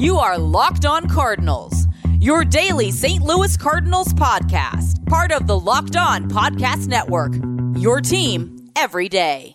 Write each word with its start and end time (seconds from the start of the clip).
You 0.00 0.16
are 0.16 0.38
Locked 0.38 0.86
On 0.86 1.06
Cardinals, 1.10 1.86
your 2.20 2.42
daily 2.42 2.90
St. 2.90 3.22
Louis 3.22 3.54
Cardinals 3.58 4.14
podcast, 4.14 5.04
part 5.04 5.30
of 5.30 5.46
the 5.46 5.60
Locked 5.60 5.94
On 5.94 6.26
Podcast 6.26 6.86
Network. 6.86 7.34
Your 7.76 8.00
team 8.00 8.70
every 8.76 9.10
day. 9.10 9.52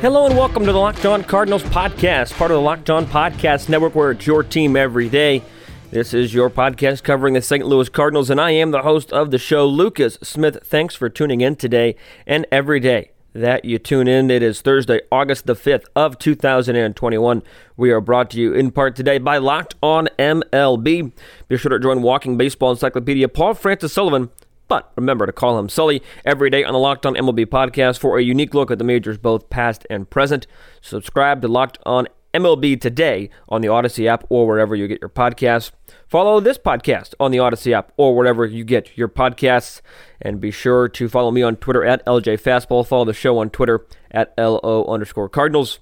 Hello 0.00 0.26
and 0.26 0.36
welcome 0.36 0.64
to 0.64 0.70
the 0.70 0.78
Locked 0.78 1.04
On 1.04 1.24
Cardinals 1.24 1.64
podcast, 1.64 2.34
part 2.34 2.52
of 2.52 2.58
the 2.58 2.62
Locked 2.62 2.88
On 2.88 3.04
Podcast 3.04 3.68
Network, 3.68 3.96
where 3.96 4.12
it's 4.12 4.24
your 4.24 4.44
team 4.44 4.76
every 4.76 5.08
day. 5.08 5.42
This 5.90 6.14
is 6.14 6.32
your 6.32 6.48
podcast 6.48 7.02
covering 7.02 7.34
the 7.34 7.42
St. 7.42 7.66
Louis 7.66 7.88
Cardinals, 7.88 8.30
and 8.30 8.40
I 8.40 8.52
am 8.52 8.70
the 8.70 8.82
host 8.82 9.12
of 9.12 9.32
the 9.32 9.38
show, 9.38 9.66
Lucas 9.66 10.16
Smith. 10.22 10.58
Thanks 10.62 10.94
for 10.94 11.08
tuning 11.08 11.40
in 11.40 11.56
today 11.56 11.96
and 12.24 12.46
every 12.52 12.78
day 12.78 13.10
that 13.40 13.64
you 13.64 13.78
tune 13.78 14.08
in. 14.08 14.30
It 14.30 14.42
is 14.42 14.60
Thursday, 14.60 15.00
August 15.10 15.46
the 15.46 15.54
5th 15.54 15.84
of 15.96 16.18
2021. 16.18 17.42
We 17.76 17.90
are 17.90 18.00
brought 18.00 18.30
to 18.30 18.40
you 18.40 18.52
in 18.52 18.70
part 18.70 18.96
today 18.96 19.18
by 19.18 19.38
Locked 19.38 19.74
On 19.82 20.08
MLB. 20.18 21.12
Be 21.48 21.56
sure 21.56 21.70
to 21.70 21.78
join 21.78 22.02
Walking 22.02 22.36
Baseball 22.36 22.72
Encyclopedia 22.72 23.28
Paul 23.28 23.54
Francis 23.54 23.92
Sullivan 23.92 24.30
but 24.68 24.92
remember 24.96 25.24
to 25.24 25.32
call 25.32 25.58
him 25.58 25.68
Sully 25.68 26.02
every 26.24 26.50
day 26.50 26.62
on 26.62 26.74
the 26.74 26.78
Locked 26.78 27.06
On 27.06 27.14
MLB 27.14 27.46
podcast 27.46 27.98
for 27.98 28.18
a 28.18 28.22
unique 28.22 28.52
look 28.52 28.70
at 28.70 28.78
the 28.78 28.84
majors, 28.84 29.16
both 29.16 29.48
past 29.48 29.86
and 29.88 30.08
present. 30.08 30.46
Subscribe 30.82 31.40
to 31.40 31.48
Locked 31.48 31.78
On 31.86 32.06
MLB 32.34 32.80
today 32.80 33.30
on 33.48 33.60
the 33.60 33.68
Odyssey 33.68 34.06
app 34.08 34.24
or 34.28 34.46
wherever 34.46 34.74
you 34.74 34.88
get 34.88 35.00
your 35.00 35.08
podcasts. 35.10 35.70
Follow 36.06 36.40
this 36.40 36.58
podcast 36.58 37.14
on 37.18 37.30
the 37.30 37.38
Odyssey 37.38 37.74
app 37.74 37.92
or 37.96 38.14
wherever 38.14 38.44
you 38.44 38.64
get 38.64 38.96
your 38.96 39.08
podcasts. 39.08 39.80
And 40.20 40.40
be 40.40 40.50
sure 40.50 40.88
to 40.88 41.08
follow 41.08 41.30
me 41.30 41.42
on 41.42 41.56
Twitter 41.56 41.84
at 41.84 42.04
LJ 42.06 42.40
Fastball. 42.40 42.86
Follow 42.86 43.04
the 43.04 43.12
show 43.12 43.38
on 43.38 43.50
Twitter 43.50 43.86
at 44.10 44.34
LO 44.38 44.84
underscore 44.86 45.28
Cardinals. 45.28 45.78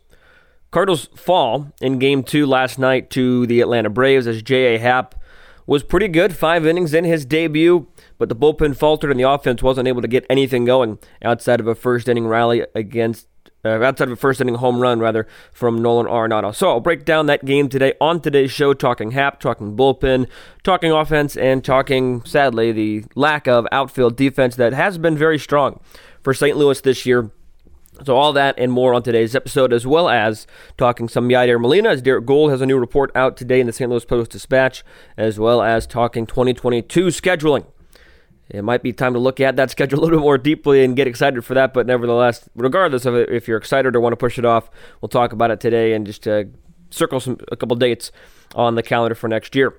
Cardinals 0.71 1.09
fall 1.15 1.73
in 1.81 1.99
game 1.99 2.23
two 2.23 2.47
last 2.47 2.79
night 2.79 3.11
to 3.11 3.47
the 3.47 3.61
Atlanta 3.61 3.89
Braves 3.89 4.27
as 4.27 4.43
J.A. 4.43 4.79
Happ 4.79 5.15
was 5.67 5.83
pretty 5.83 6.09
good, 6.09 6.35
five 6.35 6.67
innings 6.67 6.95
in 6.95 7.05
his 7.05 7.25
debut, 7.25 7.89
but 8.19 8.29
the 8.29 8.37
bullpen 8.37 8.77
faltered 8.77 9.11
and 9.11 9.19
the 9.19 9.29
offense 9.29 9.63
wasn't 9.63 9.89
able 9.89 10.03
to 10.03 10.09
get 10.09 10.25
anything 10.31 10.65
going 10.65 10.99
outside 11.23 11.61
of 11.61 11.67
a 11.67 11.75
first 11.75 12.09
inning 12.09 12.27
rally 12.27 12.65
against 12.75 13.27
uh, 13.67 13.85
outside 13.85 14.09
of 14.09 14.13
a 14.13 14.17
first 14.17 14.41
inning 14.41 14.55
home 14.57 14.81
run, 14.81 15.01
rather, 15.01 15.27
from 15.53 15.83
Nolan 15.83 16.07
Arenado. 16.07 16.55
So 16.55 16.71
I'll 16.71 16.81
break 16.81 17.05
down 17.05 17.27
that 17.27 17.45
game 17.45 17.69
today 17.69 17.95
on 18.01 18.21
today's 18.21 18.51
show, 18.51 18.73
talking 18.75 19.11
Happ, 19.11 19.41
talking 19.41 19.77
bullpen, 19.77 20.29
talking 20.63 20.93
offense, 20.93 21.37
and 21.37 21.65
talking, 21.65 22.25
sadly, 22.25 22.73
the 22.73 23.05
lack 23.15 23.47
of 23.47 23.67
outfield 23.73 24.17
defense 24.17 24.57
that 24.57 24.73
has 24.73 24.99
been 24.99 25.17
very 25.17 25.39
strong 25.39 25.81
for 26.23 26.33
St. 26.33 26.57
Louis 26.57 26.81
this 26.81 27.07
year. 27.07 27.31
So 28.05 28.15
all 28.17 28.35
that 28.35 28.57
and 28.59 28.71
more 28.71 28.93
on 28.93 29.03
today's 29.03 29.35
episode, 29.35 29.73
as 29.73 29.87
well 29.87 30.09
as 30.09 30.47
talking 30.77 31.09
some 31.09 31.29
Yadier 31.31 31.61
Molina, 31.61 31.89
as 31.89 32.03
Derrick 32.03 32.27
Goold 32.27 32.51
has 32.51 32.61
a 32.61 32.67
new 32.67 32.79
report 32.79 33.11
out 33.15 33.37
today 33.37 33.59
in 33.59 33.67
the 33.67 33.73
St. 33.73 33.91
Louis 33.91 34.05
Post-Dispatch, 34.05 34.85
as 35.17 35.39
well 35.39 35.63
as 35.63 35.87
talking 35.87 36.27
2022 36.27 37.07
scheduling 37.07 37.65
it 38.49 38.63
might 38.63 38.83
be 38.83 38.93
time 38.93 39.13
to 39.15 39.19
look 39.19 39.41
at 39.41 39.57
that 39.57 39.71
schedule 39.73 39.99
a 39.99 40.03
little 40.03 40.19
bit 40.19 40.23
more 40.23 40.39
deeply 40.39 40.85
and 40.85 40.97
get 40.97 41.07
excited 41.07 41.45
for 41.45 41.55
that. 41.55 41.75
But 41.75 41.87
nevertheless, 41.87 42.49
regardless 42.55 43.07
of 43.07 43.15
it, 43.15 43.31
if 43.31 43.49
you're 43.49 43.59
excited 43.59 43.95
or 43.95 44.01
want 44.01 44.13
to 44.13 44.17
push 44.17 44.39
it 44.39 44.45
off, 44.45 44.71
we'll 45.01 45.09
talk 45.09 45.33
about 45.33 45.51
it 45.51 45.61
today 45.61 45.93
and 45.93 46.07
just 46.07 46.27
uh, 46.27 46.45
circle 46.91 47.21
some 47.21 47.39
a 47.51 47.57
couple 47.57 47.77
dates 47.77 48.13
on 48.55 48.75
the 48.75 48.83
calendar 48.83 49.15
for 49.15 49.29
next 49.29 49.55
year. 49.55 49.75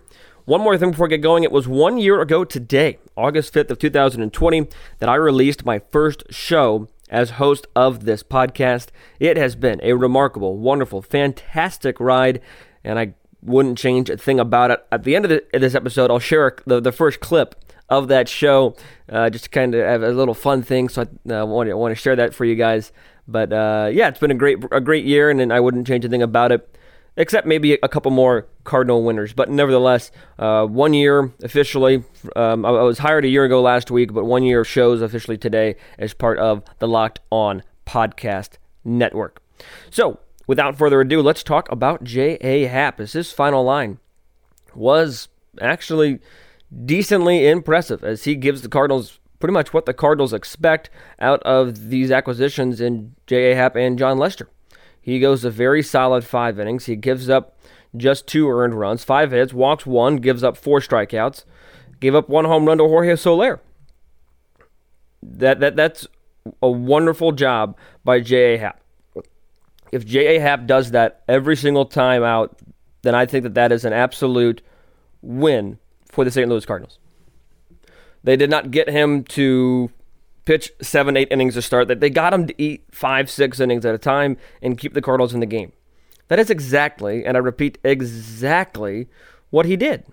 One 0.45 0.61
more 0.61 0.77
thing 0.77 0.91
before 0.91 1.07
I 1.07 1.09
get 1.09 1.21
going. 1.21 1.43
It 1.43 1.51
was 1.51 1.67
one 1.67 1.97
year 1.97 2.21
ago 2.21 2.45
today, 2.45 2.99
August 3.17 3.53
5th 3.53 3.69
of 3.69 3.79
2020, 3.79 4.67
that 4.99 5.09
I 5.09 5.15
released 5.15 5.65
my 5.65 5.79
first 5.91 6.23
show 6.29 6.87
as 7.09 7.31
host 7.31 7.67
of 7.75 8.05
this 8.05 8.23
podcast. 8.23 8.87
It 9.19 9.35
has 9.35 9.57
been 9.57 9.81
a 9.83 9.93
remarkable, 9.93 10.57
wonderful, 10.57 11.01
fantastic 11.01 11.99
ride, 11.99 12.39
and 12.81 12.97
I 12.97 13.13
wouldn't 13.41 13.77
change 13.77 14.09
a 14.09 14.15
thing 14.15 14.39
about 14.39 14.71
it. 14.71 14.85
At 14.89 15.03
the 15.03 15.17
end 15.17 15.25
of, 15.25 15.29
the, 15.29 15.43
of 15.53 15.59
this 15.59 15.75
episode, 15.75 16.09
I'll 16.09 16.19
share 16.19 16.55
the, 16.65 16.79
the 16.79 16.93
first 16.93 17.19
clip 17.19 17.55
of 17.89 18.07
that 18.09 18.27
show, 18.27 18.75
uh, 19.09 19.29
just 19.29 19.51
kind 19.51 19.73
of 19.73 19.85
have 19.85 20.03
a 20.03 20.11
little 20.11 20.33
fun 20.33 20.61
thing. 20.61 20.89
So 20.89 21.07
I 21.29 21.43
want, 21.43 21.69
to, 21.69 21.77
want 21.77 21.91
to 21.91 21.95
share 21.95 22.15
that 22.15 22.33
for 22.33 22.45
you 22.45 22.55
guys. 22.55 22.91
But 23.27 23.51
uh, 23.51 23.89
yeah, 23.91 24.07
it's 24.07 24.19
been 24.19 24.31
a 24.31 24.35
great 24.35 24.59
a 24.71 24.79
great 24.79 25.05
year, 25.05 25.29
and, 25.29 25.41
and 25.41 25.51
I 25.51 25.59
wouldn't 25.59 25.85
change 25.85 26.05
anything 26.05 26.21
about 26.21 26.51
it, 26.53 26.77
except 27.17 27.45
maybe 27.45 27.73
a 27.73 27.89
couple 27.89 28.09
more 28.11 28.47
Cardinal 28.63 29.03
winners. 29.03 29.33
But 29.33 29.49
nevertheless, 29.49 30.11
uh, 30.39 30.65
one 30.65 30.93
year 30.93 31.33
officially. 31.43 32.03
Um, 32.35 32.65
I, 32.65 32.69
I 32.69 32.83
was 32.83 32.99
hired 32.99 33.25
a 33.25 33.27
year 33.27 33.43
ago 33.43 33.61
last 33.61 33.91
week, 33.91 34.13
but 34.13 34.23
one 34.23 34.43
year 34.43 34.63
shows 34.63 35.01
officially 35.01 35.37
today 35.37 35.75
as 35.97 36.13
part 36.13 36.39
of 36.39 36.63
the 36.79 36.87
Locked 36.87 37.19
On 37.29 37.63
Podcast 37.85 38.51
Network. 38.85 39.41
So 39.89 40.19
without 40.45 40.77
further 40.77 41.01
ado, 41.01 41.21
let's 41.21 41.43
talk 41.43 41.69
about 41.69 42.05
J.A. 42.05 42.63
Happ. 42.63 42.99
As 43.01 43.11
his 43.11 43.33
final 43.33 43.63
line 43.63 43.99
was 44.73 45.27
actually 45.59 46.19
decently 46.85 47.47
impressive 47.47 48.03
as 48.03 48.25
he 48.25 48.35
gives 48.35 48.61
the 48.61 48.69
Cardinals 48.69 49.19
pretty 49.39 49.53
much 49.53 49.73
what 49.73 49.85
the 49.85 49.93
Cardinals 49.93 50.33
expect 50.33 50.89
out 51.19 51.41
of 51.43 51.89
these 51.89 52.11
acquisitions 52.11 52.81
in 52.81 53.15
J.A. 53.27 53.55
Happ 53.55 53.75
and 53.75 53.97
Jon 53.97 54.17
Lester. 54.17 54.49
He 54.99 55.19
goes 55.19 55.45
a 55.45 55.49
very 55.49 55.83
solid 55.83 56.23
five 56.25 56.59
innings. 56.59 56.85
He 56.85 56.95
gives 56.95 57.29
up 57.29 57.57
just 57.95 58.27
two 58.27 58.49
earned 58.49 58.77
runs, 58.77 59.03
five 59.03 59.31
hits, 59.31 59.53
walks 59.53 59.85
one, 59.85 60.17
gives 60.17 60.43
up 60.43 60.57
four 60.57 60.79
strikeouts, 60.79 61.45
gave 61.99 62.15
up 62.15 62.29
one 62.29 62.45
home 62.45 62.65
run 62.65 62.77
to 62.79 62.87
Jorge 62.87 63.15
Soler. 63.15 63.61
That 65.23 65.59
that 65.59 65.75
that's 65.75 66.07
a 66.61 66.69
wonderful 66.69 67.31
job 67.31 67.77
by 68.03 68.19
J.A. 68.19 68.57
Happ. 68.57 68.81
If 69.91 70.05
J.A. 70.05 70.39
Happ 70.39 70.65
does 70.65 70.91
that 70.91 71.23
every 71.27 71.55
single 71.55 71.85
time 71.85 72.23
out, 72.23 72.59
then 73.03 73.15
I 73.15 73.25
think 73.25 73.43
that 73.43 73.53
that 73.53 73.71
is 73.71 73.85
an 73.85 73.93
absolute 73.93 74.61
win 75.21 75.79
for 76.17 76.25
the 76.25 76.31
St. 76.31 76.49
Louis 76.49 76.65
Cardinals. 76.65 76.97
They 78.23 78.35
did 78.35 78.49
not 78.49 78.71
get 78.71 78.89
him 78.89 79.23
to 79.25 79.91
pitch 80.45 80.71
seven, 80.81 81.15
eight 81.15 81.27
innings 81.29 81.53
to 81.53 81.61
start. 81.61 81.87
That 81.89 81.99
they 81.99 82.09
got 82.09 82.33
him 82.33 82.47
to 82.47 82.59
eat 82.59 82.85
five, 82.89 83.29
six 83.29 83.59
innings 83.59 83.85
at 83.85 83.93
a 83.93 83.99
time 83.99 84.35
and 84.59 84.79
keep 84.79 84.95
the 84.95 85.01
Cardinals 85.03 85.35
in 85.35 85.41
the 85.41 85.45
game. 85.45 85.73
That 86.29 86.39
is 86.39 86.49
exactly, 86.49 87.23
and 87.23 87.37
I 87.37 87.39
repeat, 87.39 87.77
exactly 87.83 89.07
what 89.51 89.67
he 89.67 89.75
did. 89.75 90.05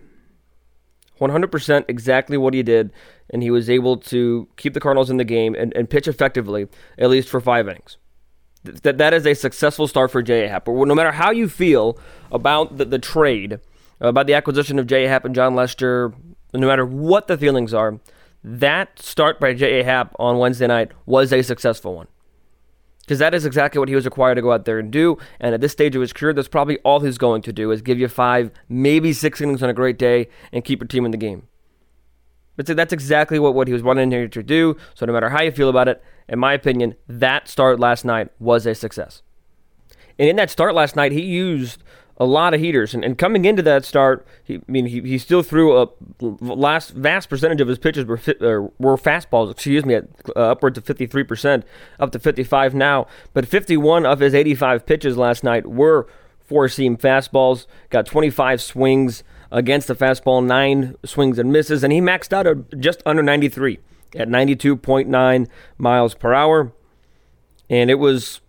100% 1.18 1.84
exactly 1.88 2.36
what 2.36 2.52
he 2.52 2.62
did, 2.62 2.92
and 3.30 3.42
he 3.42 3.50
was 3.50 3.70
able 3.70 3.96
to 3.96 4.46
keep 4.58 4.74
the 4.74 4.80
Cardinals 4.80 5.08
in 5.08 5.16
the 5.16 5.24
game 5.24 5.54
and, 5.54 5.72
and 5.74 5.88
pitch 5.88 6.06
effectively, 6.06 6.68
at 6.98 7.08
least 7.08 7.30
for 7.30 7.40
five 7.40 7.66
innings. 7.66 7.96
That 8.62 8.98
that 8.98 9.14
is 9.14 9.26
a 9.26 9.32
successful 9.32 9.88
start 9.88 10.10
for 10.10 10.20
J.A. 10.20 10.50
Happ. 10.50 10.68
No 10.68 10.94
matter 10.94 11.12
how 11.12 11.30
you 11.30 11.48
feel 11.48 11.98
about 12.30 12.76
the, 12.76 12.84
the 12.84 12.98
trade 12.98 13.58
about 14.08 14.26
the 14.26 14.34
acquisition 14.34 14.78
of 14.78 14.86
J.A. 14.86 15.08
Happ 15.08 15.24
and 15.24 15.34
Jon 15.34 15.54
Lester, 15.54 16.12
no 16.52 16.66
matter 16.66 16.84
what 16.84 17.26
the 17.26 17.38
feelings 17.38 17.72
are, 17.74 17.98
that 18.42 18.98
start 18.98 19.40
by 19.40 19.54
J.A. 19.54 19.84
Happ 19.84 20.14
on 20.18 20.38
Wednesday 20.38 20.66
night 20.66 20.92
was 21.06 21.32
a 21.32 21.42
successful 21.42 21.94
one. 21.94 22.08
Because 23.00 23.18
that 23.18 23.34
is 23.34 23.44
exactly 23.44 23.78
what 23.78 23.88
he 23.88 23.94
was 23.94 24.06
required 24.06 24.36
to 24.36 24.42
go 24.42 24.52
out 24.52 24.64
there 24.64 24.78
and 24.78 24.90
do. 24.90 25.18
And 25.38 25.54
at 25.54 25.60
this 25.60 25.72
stage 25.72 25.94
of 25.94 26.00
his 26.00 26.12
career, 26.12 26.32
that's 26.32 26.48
probably 26.48 26.78
all 26.78 27.00
he's 27.00 27.18
going 27.18 27.42
to 27.42 27.52
do 27.52 27.70
is 27.70 27.82
give 27.82 27.98
you 27.98 28.08
five, 28.08 28.50
maybe 28.68 29.12
six 29.12 29.40
innings 29.42 29.62
on 29.62 29.68
a 29.68 29.74
great 29.74 29.98
day 29.98 30.28
and 30.52 30.64
keep 30.64 30.80
your 30.80 30.88
team 30.88 31.04
in 31.04 31.10
the 31.10 31.18
game. 31.18 31.48
But 32.56 32.66
that's 32.66 32.92
exactly 32.92 33.38
what, 33.38 33.54
what 33.54 33.66
he 33.66 33.74
was 33.74 33.82
wanting 33.82 34.10
here 34.10 34.28
to 34.28 34.42
do. 34.42 34.76
So 34.94 35.04
no 35.04 35.12
matter 35.12 35.28
how 35.28 35.42
you 35.42 35.50
feel 35.50 35.68
about 35.68 35.88
it, 35.88 36.02
in 36.28 36.38
my 36.38 36.52
opinion, 36.54 36.94
that 37.08 37.48
start 37.48 37.80
last 37.80 38.04
night 38.04 38.28
was 38.38 38.64
a 38.64 38.74
success. 38.74 39.22
And 40.18 40.28
in 40.28 40.36
that 40.36 40.50
start 40.50 40.74
last 40.74 40.96
night, 40.96 41.12
he 41.12 41.22
used 41.22 41.82
a 42.16 42.24
lot 42.24 42.54
of 42.54 42.60
heaters. 42.60 42.94
And, 42.94 43.04
and 43.04 43.18
coming 43.18 43.44
into 43.44 43.62
that 43.62 43.84
start, 43.84 44.26
he, 44.42 44.56
I 44.56 44.60
mean, 44.68 44.86
he, 44.86 45.00
he 45.00 45.18
still 45.18 45.42
threw 45.42 45.76
a 45.76 45.88
last 46.20 46.90
vast 46.90 47.28
percentage 47.28 47.60
of 47.60 47.68
his 47.68 47.78
pitches 47.78 48.04
were 48.04 48.16
fit, 48.16 48.40
were 48.40 48.96
fastballs. 48.96 49.50
Excuse 49.50 49.84
me, 49.84 49.94
at 49.94 50.08
uh, 50.36 50.52
upwards 50.52 50.78
of 50.78 50.84
53 50.84 51.24
percent, 51.24 51.64
up 51.98 52.12
to 52.12 52.18
55 52.18 52.74
now. 52.74 53.06
But 53.32 53.46
51 53.46 54.06
of 54.06 54.20
his 54.20 54.34
85 54.34 54.86
pitches 54.86 55.16
last 55.16 55.42
night 55.42 55.66
were 55.66 56.06
four 56.44 56.68
seam 56.68 56.96
fastballs. 56.96 57.66
Got 57.90 58.06
25 58.06 58.62
swings 58.62 59.24
against 59.50 59.88
the 59.88 59.94
fastball, 59.94 60.44
nine 60.44 60.96
swings 61.04 61.38
and 61.38 61.52
misses, 61.52 61.84
and 61.84 61.92
he 61.92 62.00
maxed 62.00 62.32
out 62.32 62.46
at 62.46 62.78
just 62.78 63.02
under 63.06 63.22
93 63.22 63.78
at 64.16 64.28
92.9 64.28 65.48
miles 65.78 66.14
per 66.14 66.34
hour. 66.34 66.72
And 67.70 67.90
it 67.90 67.98
was 67.98 68.40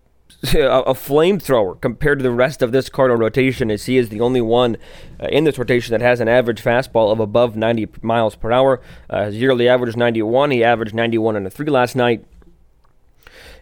a, 0.53 0.93
flamethrower 0.93 1.79
compared 1.79 2.19
to 2.19 2.23
the 2.23 2.31
rest 2.31 2.61
of 2.61 2.71
this 2.71 2.89
Cardinal 2.89 3.17
rotation, 3.17 3.71
as 3.71 3.85
he 3.85 3.97
is 3.97 4.09
the 4.09 4.21
only 4.21 4.41
one 4.41 4.77
uh, 5.19 5.27
in 5.27 5.43
this 5.43 5.57
rotation 5.57 5.91
that 5.91 6.01
has 6.01 6.19
an 6.19 6.27
average 6.27 6.61
fastball 6.61 7.11
of 7.11 7.19
above 7.19 7.55
90 7.55 7.87
miles 8.01 8.35
per 8.35 8.51
hour. 8.51 8.81
Uh, 9.09 9.25
his 9.25 9.35
yearly 9.35 9.67
average 9.67 9.89
is 9.89 9.97
91. 9.97 10.51
He 10.51 10.63
averaged 10.63 10.93
91 10.93 11.35
and 11.35 11.47
a 11.47 11.49
three 11.49 11.67
last 11.67 11.95
night, 11.95 12.25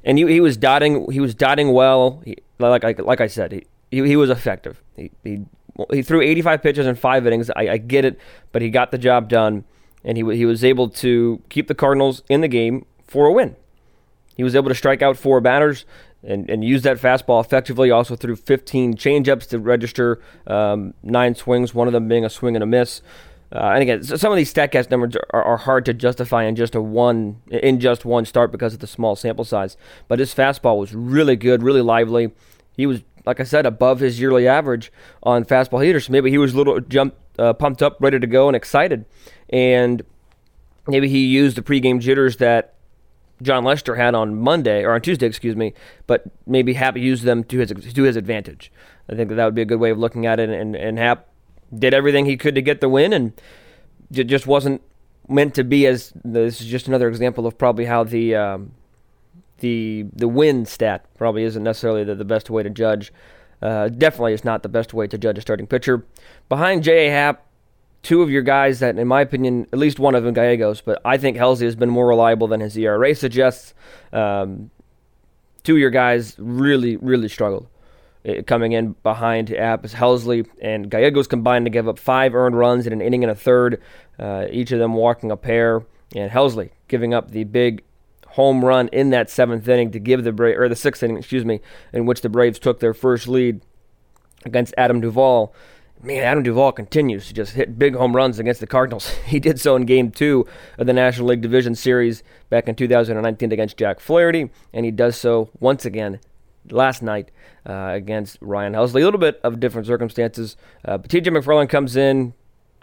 and 0.03 0.17
he, 0.17 0.27
he 0.27 0.39
was 0.39 0.57
dotting. 0.57 1.11
He 1.11 1.19
was 1.19 1.35
dotting 1.35 1.71
well. 1.71 2.21
He, 2.25 2.37
like 2.59 2.83
like 2.83 2.99
like 2.99 3.21
I 3.21 3.27
said, 3.27 3.51
he 3.51 3.65
he, 3.91 4.07
he 4.07 4.15
was 4.15 4.29
effective. 4.29 4.81
He, 4.95 5.11
he 5.23 5.45
he 5.91 6.01
threw 6.01 6.21
85 6.21 6.61
pitches 6.61 6.87
in 6.87 6.95
five 6.95 7.25
innings. 7.25 7.49
I, 7.55 7.69
I 7.69 7.77
get 7.77 8.05
it, 8.05 8.19
but 8.51 8.61
he 8.61 8.69
got 8.69 8.91
the 8.91 8.97
job 8.97 9.29
done, 9.29 9.63
and 10.03 10.17
he 10.17 10.35
he 10.35 10.45
was 10.45 10.63
able 10.63 10.89
to 10.89 11.41
keep 11.49 11.67
the 11.67 11.75
Cardinals 11.75 12.23
in 12.29 12.41
the 12.41 12.47
game 12.47 12.85
for 13.05 13.27
a 13.27 13.31
win. 13.31 13.55
He 14.35 14.43
was 14.43 14.55
able 14.55 14.69
to 14.69 14.75
strike 14.75 15.01
out 15.01 15.17
four 15.17 15.39
batters 15.41 15.85
and, 16.23 16.49
and 16.49 16.63
used 16.63 16.83
that 16.83 16.97
fastball 16.97 17.43
effectively. 17.43 17.91
Also 17.91 18.15
threw 18.15 18.35
15 18.35 18.95
changeups 18.95 19.47
to 19.49 19.59
register 19.59 20.21
um, 20.47 20.93
nine 21.03 21.35
swings, 21.35 21.73
one 21.73 21.87
of 21.87 21.93
them 21.93 22.07
being 22.07 22.25
a 22.25 22.29
swing 22.29 22.55
and 22.55 22.63
a 22.63 22.67
miss. 22.67 23.01
Uh, 23.51 23.73
and 23.73 23.83
again, 23.83 24.03
some 24.03 24.31
of 24.31 24.37
these 24.37 24.51
Statcast 24.51 24.89
numbers 24.89 25.15
are, 25.31 25.43
are, 25.43 25.57
hard 25.57 25.85
to 25.85 25.93
justify 25.93 26.43
in 26.43 26.55
just 26.55 26.73
a 26.73 26.81
one 26.81 27.39
in 27.51 27.79
just 27.79 28.03
one 28.03 28.25
start 28.25 28.51
because 28.51 28.73
of 28.73 28.79
the 28.79 28.87
small 28.87 29.15
sample 29.15 29.45
size. 29.45 29.77
But 30.07 30.17
his 30.17 30.33
fastball 30.33 30.79
was 30.79 30.95
really 30.95 31.35
good, 31.35 31.61
really 31.61 31.81
lively. 31.81 32.31
He 32.75 32.87
was, 32.87 33.03
like 33.27 33.39
I 33.39 33.43
said, 33.43 33.67
above 33.67 33.99
his 33.99 34.19
yearly 34.19 34.47
average 34.47 34.91
on 35.21 35.45
fastball 35.45 35.85
heaters. 35.85 36.09
Maybe 36.09 36.31
he 36.31 36.39
was 36.39 36.55
a 36.55 36.57
little 36.57 36.79
jumped, 36.79 37.17
uh, 37.37 37.53
pumped 37.53 37.83
up, 37.83 37.97
ready 37.99 38.19
to 38.19 38.25
go, 38.25 38.47
and 38.47 38.55
excited. 38.55 39.05
And 39.51 40.01
maybe 40.87 41.07
he 41.07 41.27
used 41.27 41.55
the 41.55 41.61
pregame 41.61 41.99
jitters 41.99 42.37
that 42.37 42.72
Jon 43.41 43.63
Lester 43.63 43.95
had 43.95 44.15
on 44.15 44.39
Monday 44.39 44.83
or 44.83 44.91
on 44.91 45.01
Tuesday, 45.01 45.25
excuse 45.25 45.55
me, 45.55 45.73
but 46.07 46.23
maybe 46.45 46.73
Happ 46.73 46.95
used 46.97 47.23
them 47.23 47.43
to 47.45 47.59
his 47.59 47.71
to 47.71 48.03
his 48.03 48.15
advantage. 48.15 48.71
I 49.09 49.15
think 49.15 49.29
that 49.29 49.35
that 49.35 49.45
would 49.45 49.55
be 49.55 49.61
a 49.61 49.65
good 49.65 49.79
way 49.79 49.89
of 49.89 49.97
looking 49.97 50.25
at 50.25 50.39
it. 50.39 50.49
And 50.49 50.75
and 50.75 50.97
Happ 50.97 51.27
did 51.77 51.93
everything 51.93 52.25
he 52.25 52.37
could 52.37 52.55
to 52.55 52.61
get 52.61 52.81
the 52.81 52.89
win, 52.89 53.13
and 53.13 53.33
it 54.11 54.25
just 54.25 54.47
wasn't 54.47 54.81
meant 55.27 55.55
to 55.55 55.63
be. 55.63 55.87
As 55.87 56.13
this 56.23 56.61
is 56.61 56.67
just 56.67 56.87
another 56.87 57.07
example 57.07 57.47
of 57.47 57.57
probably 57.57 57.85
how 57.85 58.03
the 58.03 58.35
um, 58.35 58.71
the 59.59 60.05
the 60.13 60.27
win 60.27 60.65
stat 60.65 61.05
probably 61.17 61.43
isn't 61.43 61.63
necessarily 61.63 62.03
the, 62.03 62.15
the 62.15 62.25
best 62.25 62.49
way 62.49 62.63
to 62.63 62.69
judge. 62.69 63.11
Uh, 63.61 63.87
definitely, 63.87 64.33
is 64.33 64.43
not 64.43 64.61
the 64.61 64.69
best 64.69 64.93
way 64.93 65.07
to 65.07 65.17
judge 65.17 65.37
a 65.37 65.41
starting 65.41 65.65
pitcher. 65.65 66.05
Behind 66.49 66.83
J.A. 66.83 67.09
Happ, 67.09 67.47
two 68.03 68.21
of 68.21 68.29
your 68.29 68.41
guys 68.41 68.79
that, 68.79 68.99
in 68.99 69.07
my 69.07 69.21
opinion, 69.21 69.65
at 69.71 69.79
least 69.79 69.97
one 69.97 70.13
of 70.13 70.23
them, 70.23 70.33
Gallegos, 70.33 70.81
but 70.81 71.01
I 71.03 71.17
think 71.17 71.37
Helsley 71.37 71.63
has 71.63 71.75
been 71.75 71.89
more 71.89 72.07
reliable 72.07 72.47
than 72.47 72.59
his 72.59 72.77
ERA 72.77 73.15
suggests. 73.15 73.73
Um, 74.11 74.69
two 75.63 75.73
of 75.73 75.79
your 75.79 75.89
guys 75.89 76.35
really, 76.37 76.97
really 76.97 77.29
struggled 77.29 77.67
uh, 78.27 78.41
coming 78.45 78.73
in 78.73 78.95
behind 79.03 79.47
Apps 79.47 79.93
Helsley 79.93 80.45
and 80.61 80.91
Gallegos 80.91 81.27
combined 81.27 81.65
to 81.65 81.69
give 81.69 81.87
up 81.87 81.97
five 81.97 82.35
earned 82.35 82.57
runs 82.57 82.85
in 82.85 82.93
an 82.93 83.01
inning 83.01 83.23
and 83.23 83.31
a 83.31 83.35
third, 83.35 83.81
uh, 84.19 84.45
each 84.51 84.71
of 84.71 84.79
them 84.79 84.93
walking 84.93 85.31
a 85.31 85.37
pair, 85.37 85.85
and 86.13 86.29
Helsley 86.29 86.71
giving 86.89 87.13
up 87.13 87.31
the 87.31 87.45
big 87.45 87.83
home 88.27 88.65
run 88.65 88.89
in 88.89 89.11
that 89.11 89.29
seventh 89.29 89.67
inning 89.67 89.91
to 89.91 89.99
give 89.99 90.23
the 90.23 90.31
Bra- 90.33 90.57
or 90.57 90.67
the 90.67 90.75
sixth 90.75 91.03
inning, 91.03 91.17
excuse 91.17 91.45
me, 91.45 91.61
in 91.93 92.05
which 92.05 92.21
the 92.21 92.29
Braves 92.29 92.59
took 92.59 92.79
their 92.81 92.93
first 92.93 93.27
lead 93.27 93.61
against 94.43 94.73
Adam 94.77 94.99
Duvall 94.99 95.55
man, 96.03 96.23
Adam 96.23 96.43
Duvall 96.43 96.71
continues 96.71 97.27
to 97.27 97.33
just 97.33 97.53
hit 97.53 97.79
big 97.79 97.95
home 97.95 98.15
runs 98.15 98.37
against 98.37 98.59
the 98.59 98.67
Cardinals. 98.67 99.09
he 99.25 99.39
did 99.39 99.59
so 99.59 99.75
in 99.75 99.85
Game 99.85 100.11
2 100.11 100.45
of 100.77 100.87
the 100.87 100.93
National 100.93 101.27
League 101.27 101.41
Division 101.41 101.75
Series 101.75 102.23
back 102.49 102.67
in 102.67 102.75
2019 102.75 103.51
against 103.51 103.77
Jack 103.77 103.99
Flaherty, 103.99 104.51
and 104.73 104.85
he 104.85 104.91
does 104.91 105.15
so 105.15 105.49
once 105.59 105.85
again 105.85 106.19
last 106.69 107.01
night 107.01 107.31
uh, 107.65 107.91
against 107.93 108.37
Ryan 108.41 108.73
Helsley. 108.73 109.01
A 109.01 109.05
little 109.05 109.19
bit 109.19 109.39
of 109.43 109.59
different 109.59 109.87
circumstances. 109.87 110.57
Uh, 110.85 110.97
but 110.97 111.09
TJ 111.09 111.27
McFarland 111.27 111.69
comes 111.69 111.95
in, 111.95 112.33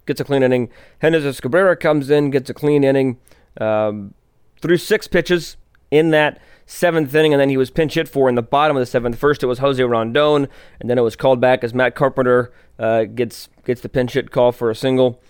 gets 0.07 0.21
a 0.21 0.25
clean 0.25 0.43
inning. 0.43 0.71
Genesis 1.01 1.41
Cabrera 1.41 1.77
comes 1.77 2.11
in, 2.11 2.31
gets 2.31 2.51
a 2.51 2.55
clean 2.55 2.85
inning. 2.85 3.19
Um, 3.61 4.15
threw 4.61 4.77
six 4.77 5.07
pitches 5.07 5.57
in 5.91 6.11
that 6.11 6.41
seventh 6.71 7.13
inning, 7.15 7.35
and 7.35 7.41
then 7.41 7.49
he 7.49 7.57
was 7.57 7.69
pinch 7.69 7.95
hit 7.95 8.09
for 8.09 8.29
in 8.29 8.37
the 8.37 8.43
bottom 8.43 8.77
of 8.77 8.81
the 8.81 8.87
seventh. 8.87 9.19
First, 9.19 9.43
it 9.43 9.47
was 9.47 9.59
Jose 9.59 9.83
Rondon, 9.83 10.49
and 10.79 10.89
then 10.89 10.99
it 10.99 11.03
was 11.03 11.17
called 11.17 11.41
back 11.41 11.65
as 11.65 11.75
Matt 11.75 11.97
Carpenter 11.97 12.53
uh, 12.79 13.05
gets 13.05 13.49
gets 13.65 13.81
the 13.81 13.89
pinch 13.89 14.13
hit 14.13 14.31
call 14.31 14.53
for 14.53 14.71
a 14.71 14.75
single. 14.75 15.21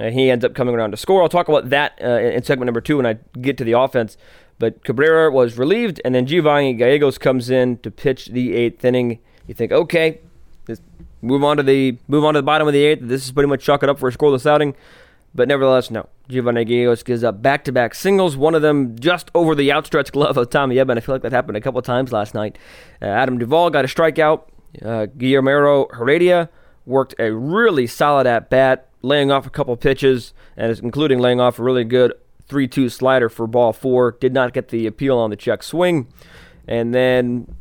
And 0.00 0.14
he 0.14 0.30
ends 0.30 0.44
up 0.44 0.54
coming 0.54 0.74
around 0.74 0.90
to 0.90 0.96
score. 0.96 1.22
I'll 1.22 1.28
talk 1.28 1.48
about 1.48 1.70
that 1.70 1.98
uh, 2.02 2.18
in 2.18 2.42
segment 2.42 2.66
number 2.66 2.80
two 2.80 2.96
when 2.98 3.06
I 3.06 3.18
get 3.40 3.56
to 3.58 3.64
the 3.64 3.72
offense. 3.72 4.16
But 4.58 4.84
Cabrera 4.84 5.30
was 5.30 5.56
relieved, 5.56 6.00
and 6.04 6.14
then 6.14 6.26
Giovanni 6.26 6.74
Gallegos 6.74 7.16
comes 7.16 7.48
in 7.48 7.78
to 7.78 7.90
pitch 7.90 8.26
the 8.26 8.54
eighth 8.54 8.84
inning. 8.84 9.20
You 9.46 9.54
think, 9.54 9.72
okay, 9.72 10.20
move 11.22 11.44
on 11.44 11.56
to 11.58 11.62
the 11.62 11.98
move 12.08 12.24
on 12.24 12.34
to 12.34 12.38
the 12.38 12.44
bottom 12.44 12.66
of 12.66 12.72
the 12.72 12.84
eighth. 12.84 13.00
This 13.02 13.24
is 13.24 13.32
pretty 13.32 13.48
much 13.48 13.62
chalk 13.62 13.82
it 13.82 13.88
up 13.88 13.98
for 13.98 14.08
a 14.08 14.12
scoreless 14.12 14.46
outing. 14.46 14.74
But 15.38 15.46
nevertheless, 15.46 15.88
no. 15.88 16.08
Giovanni 16.28 16.64
Gallegos 16.64 17.04
gives 17.04 17.22
up 17.22 17.40
back-to-back 17.40 17.94
singles, 17.94 18.36
one 18.36 18.56
of 18.56 18.62
them 18.62 18.98
just 18.98 19.30
over 19.36 19.54
the 19.54 19.70
outstretched 19.70 20.10
glove 20.10 20.36
of 20.36 20.50
Tommy 20.50 20.74
Edman. 20.74 20.96
I 20.96 21.00
feel 21.00 21.14
like 21.14 21.22
that 21.22 21.30
happened 21.30 21.56
a 21.56 21.60
couple 21.60 21.80
times 21.80 22.10
last 22.10 22.34
night. 22.34 22.58
Uh, 23.00 23.04
Adam 23.04 23.38
Duvall 23.38 23.70
got 23.70 23.84
a 23.84 23.88
strikeout. 23.88 24.48
Uh, 24.84 25.06
Guillermo 25.06 25.86
Heredia 25.94 26.50
worked 26.86 27.14
a 27.20 27.32
really 27.32 27.86
solid 27.86 28.26
at 28.26 28.50
bat, 28.50 28.88
laying 29.02 29.30
off 29.30 29.46
a 29.46 29.50
couple 29.50 29.76
pitches, 29.76 30.34
and 30.56 30.76
including 30.80 31.20
laying 31.20 31.40
off 31.40 31.60
a 31.60 31.62
really 31.62 31.84
good 31.84 32.14
3 32.48 32.66
2 32.66 32.88
slider 32.88 33.28
for 33.28 33.46
ball 33.46 33.72
four. 33.72 34.16
Did 34.20 34.34
not 34.34 34.52
get 34.52 34.70
the 34.70 34.88
appeal 34.88 35.18
on 35.18 35.30
the 35.30 35.36
check 35.36 35.62
swing. 35.62 36.08
And 36.66 36.92
then 36.92 37.54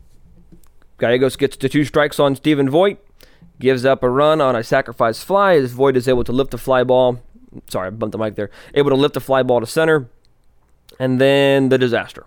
Gallegos 0.98 1.36
gets 1.36 1.56
to 1.58 1.70
two 1.70 1.86
strikes 1.86 2.20
on 2.20 2.36
Stephen 2.36 2.72
Vogt, 2.72 2.98
gives 3.60 3.86
up 3.86 4.02
a 4.02 4.10
run 4.10 4.42
on 4.42 4.56
a 4.56 4.64
sacrifice 4.64 5.24
fly 5.24 5.54
as 5.54 5.74
Vogt 5.74 5.96
is 5.96 6.08
able 6.08 6.24
to 6.24 6.32
lift 6.32 6.50
the 6.50 6.58
fly 6.58 6.84
ball. 6.84 7.22
Sorry, 7.70 7.88
I 7.88 7.90
bumped 7.92 8.12
the 8.12 8.18
mic 8.18 8.36
there. 8.36 8.50
Able 8.74 8.90
to 8.92 8.96
lift 8.96 9.14
the 9.14 9.22
fly 9.22 9.44
ball 9.44 9.60
to 9.60 9.66
center. 9.66 10.10
And 11.00 11.20
then 11.20 11.70
the 11.70 11.78
disaster. 11.78 12.26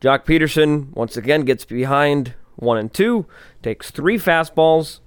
Joc 0.00 0.24
Pederson 0.24 0.94
once 0.94 1.16
again 1.16 1.42
gets 1.42 1.64
behind 1.64 2.34
one 2.56 2.78
and 2.78 2.92
two, 2.92 3.26
takes 3.62 3.90
three 3.90 4.18
fastballs, 4.18 5.00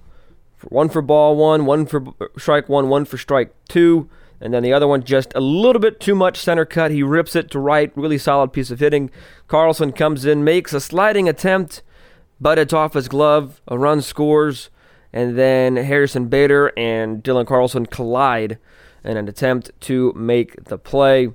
one 0.68 0.88
for 0.88 1.02
ball 1.02 1.36
one, 1.36 1.64
one 1.64 1.86
for 1.86 2.04
strike 2.36 2.68
one, 2.68 2.88
one 2.88 3.04
for 3.04 3.18
strike 3.18 3.54
two, 3.68 4.08
and 4.40 4.52
then 4.52 4.62
the 4.62 4.72
other 4.72 4.88
one 4.88 5.02
just 5.02 5.32
a 5.34 5.40
little 5.40 5.80
bit 5.80 6.00
too 6.00 6.14
much 6.14 6.36
center 6.36 6.64
cut. 6.64 6.90
He 6.90 7.02
rips 7.02 7.36
it 7.36 7.50
to 7.52 7.58
right, 7.58 7.92
really 7.96 8.18
solid 8.18 8.52
piece 8.52 8.70
of 8.70 8.80
hitting. 8.80 9.10
Carlson 9.48 9.92
comes 9.92 10.24
in, 10.24 10.44
makes 10.44 10.72
a 10.72 10.80
sliding 10.80 11.28
attempt, 11.28 11.82
but 12.40 12.58
it's 12.58 12.72
off 12.72 12.94
his 12.94 13.08
glove. 13.08 13.60
A 13.68 13.78
run 13.78 14.02
scores, 14.02 14.68
and 15.12 15.38
then 15.38 15.76
Harrison 15.76 16.28
Bader 16.28 16.72
and 16.76 17.22
Dylan 17.22 17.46
Carlson 17.46 17.86
collide 17.86 18.58
in 19.04 19.16
an 19.16 19.28
attempt 19.28 19.70
to 19.80 20.12
make 20.14 20.64
the 20.64 20.78
play. 20.78 21.30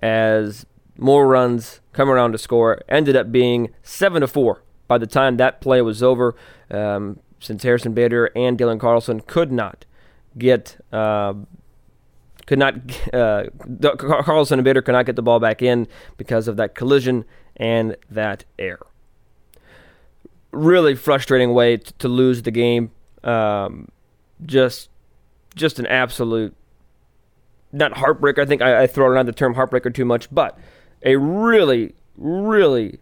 As 0.00 0.66
more 0.98 1.26
runs 1.26 1.80
come 1.92 2.10
around 2.10 2.32
to 2.32 2.38
score, 2.38 2.82
ended 2.88 3.16
up 3.16 3.32
being 3.32 3.70
seven 3.82 4.20
to 4.20 4.26
four 4.26 4.62
by 4.86 4.98
the 4.98 5.06
time 5.06 5.36
that 5.36 5.60
play 5.60 5.80
was 5.80 6.02
over. 6.02 6.34
Um, 6.70 7.20
since 7.40 7.62
Harrison 7.62 7.92
Bader 7.92 8.30
and 8.34 8.58
Dylan 8.58 8.80
Carlson 8.80 9.20
could 9.20 9.52
not 9.52 9.84
get 10.36 10.78
uh, 10.92 11.34
could 12.46 12.58
not 12.58 12.74
uh, 13.12 13.44
Carlson 13.98 14.58
and 14.58 14.64
Bader 14.64 14.82
could 14.82 14.92
not 14.92 15.06
get 15.06 15.16
the 15.16 15.22
ball 15.22 15.40
back 15.40 15.62
in 15.62 15.86
because 16.16 16.48
of 16.48 16.56
that 16.56 16.74
collision 16.74 17.24
and 17.56 17.96
that 18.10 18.44
error. 18.58 18.86
Really 20.52 20.94
frustrating 20.94 21.52
way 21.52 21.76
to 21.76 22.08
lose 22.08 22.42
the 22.42 22.50
game. 22.50 22.92
Um, 23.22 23.88
just 24.44 24.88
just 25.54 25.78
an 25.78 25.86
absolute 25.86 26.54
not 27.72 27.92
heartbreaker. 27.94 28.38
I 28.38 28.46
think 28.46 28.62
I, 28.62 28.82
I 28.82 28.86
throw 28.86 29.06
around 29.06 29.26
the 29.26 29.32
term 29.32 29.54
heartbreaker 29.54 29.92
too 29.92 30.04
much, 30.04 30.32
but 30.32 30.58
a 31.02 31.16
really, 31.16 31.94
really, 32.16 33.00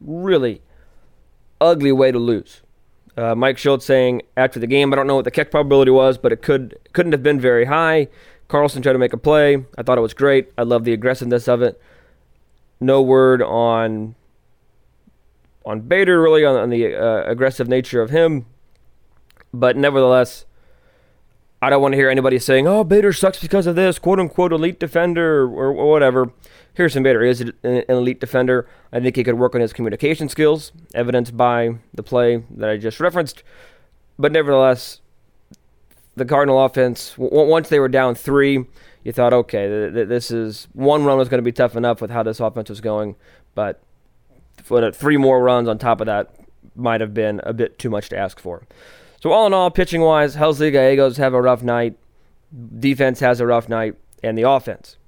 really 0.00 0.62
ugly 1.60 1.92
way 1.92 2.10
to 2.10 2.18
lose. 2.18 2.62
Uh, 3.16 3.34
Mike 3.34 3.56
Shildt 3.56 3.82
saying 3.82 4.22
after 4.36 4.58
the 4.58 4.66
game, 4.66 4.92
I 4.92 4.96
don't 4.96 5.06
know 5.06 5.14
what 5.16 5.24
the 5.24 5.30
kick 5.30 5.50
probability 5.50 5.90
was, 5.90 6.18
but 6.18 6.32
it 6.32 6.42
could 6.42 6.76
couldn't 6.92 7.12
have 7.12 7.22
been 7.22 7.38
very 7.38 7.66
high. 7.66 8.08
Carlson 8.48 8.82
tried 8.82 8.94
to 8.94 8.98
make 8.98 9.12
a 9.12 9.18
play. 9.18 9.64
I 9.78 9.82
thought 9.82 9.98
it 9.98 10.02
was 10.02 10.14
great. 10.14 10.52
I 10.58 10.62
love 10.62 10.84
the 10.84 10.92
aggressiveness 10.92 11.46
of 11.46 11.62
it. 11.62 11.80
No 12.80 13.02
word 13.02 13.40
on 13.40 14.16
on 15.64 15.82
Bader 15.82 16.20
really 16.20 16.44
on, 16.44 16.56
on 16.56 16.70
the 16.70 16.94
uh, 16.94 17.22
aggressive 17.30 17.68
nature 17.68 18.02
of 18.02 18.10
him, 18.10 18.46
but 19.52 19.76
nevertheless, 19.76 20.44
I 21.64 21.70
don't 21.70 21.80
want 21.80 21.92
to 21.92 21.96
hear 21.96 22.10
anybody 22.10 22.38
saying, 22.38 22.66
"Oh, 22.66 22.84
Bader 22.84 23.14
sucks 23.14 23.40
because 23.40 23.66
of 23.66 23.74
this," 23.74 23.98
quote 23.98 24.20
unquote 24.20 24.52
elite 24.52 24.78
defender 24.78 25.44
or, 25.44 25.72
whatever. 25.72 26.30
Harrison 26.74 27.02
Bader 27.02 27.22
is 27.22 27.40
an 27.40 27.54
elite 27.88 28.20
defender. 28.20 28.68
I 28.92 29.00
think 29.00 29.16
he 29.16 29.24
could 29.24 29.38
work 29.38 29.54
on 29.54 29.62
his 29.62 29.72
communication 29.72 30.28
skills, 30.28 30.72
evidenced 30.94 31.38
by 31.38 31.76
the 31.94 32.02
play 32.02 32.44
that 32.50 32.68
I 32.68 32.76
just 32.76 33.00
referenced. 33.00 33.42
But 34.18 34.30
nevertheless, 34.30 35.00
the 36.14 36.26
Cardinal 36.26 36.62
offense, 36.62 37.14
w- 37.16 37.48
once 37.48 37.70
they 37.70 37.80
were 37.80 37.88
down 37.88 38.14
three, 38.14 38.66
you 39.02 39.12
thought, 39.12 39.32
okay, 39.32 39.66
th- 39.66 39.94
th- 39.94 40.08
this 40.08 40.30
is 40.30 40.68
one 40.74 41.04
run 41.04 41.16
was 41.16 41.30
going 41.30 41.38
to 41.38 41.42
be 41.42 41.52
tough 41.52 41.76
enough 41.76 42.02
with 42.02 42.10
how 42.10 42.22
this 42.22 42.40
offense 42.40 42.68
was 42.68 42.82
going, 42.82 43.16
but 43.54 43.80
three 44.92 45.16
more 45.16 45.42
runs 45.42 45.66
on 45.66 45.78
top 45.78 46.02
of 46.02 46.06
that 46.08 46.34
might 46.76 47.00
have 47.00 47.14
been 47.14 47.40
a 47.44 47.54
bit 47.54 47.78
too 47.78 47.88
much 47.88 48.10
to 48.10 48.18
ask 48.18 48.38
for. 48.38 48.64
So 49.24 49.32
all 49.32 49.46
in 49.46 49.54
all, 49.54 49.70
pitching 49.70 50.02
wise, 50.02 50.36
Helsley 50.36 50.70
Gallegos 50.70 51.16
have 51.16 51.32
a 51.32 51.40
rough 51.40 51.62
night. 51.62 51.96
Defense 52.78 53.20
has 53.20 53.40
a 53.40 53.46
rough 53.46 53.70
night, 53.70 53.94
and 54.22 54.36
the 54.36 54.42
offense 54.42 54.98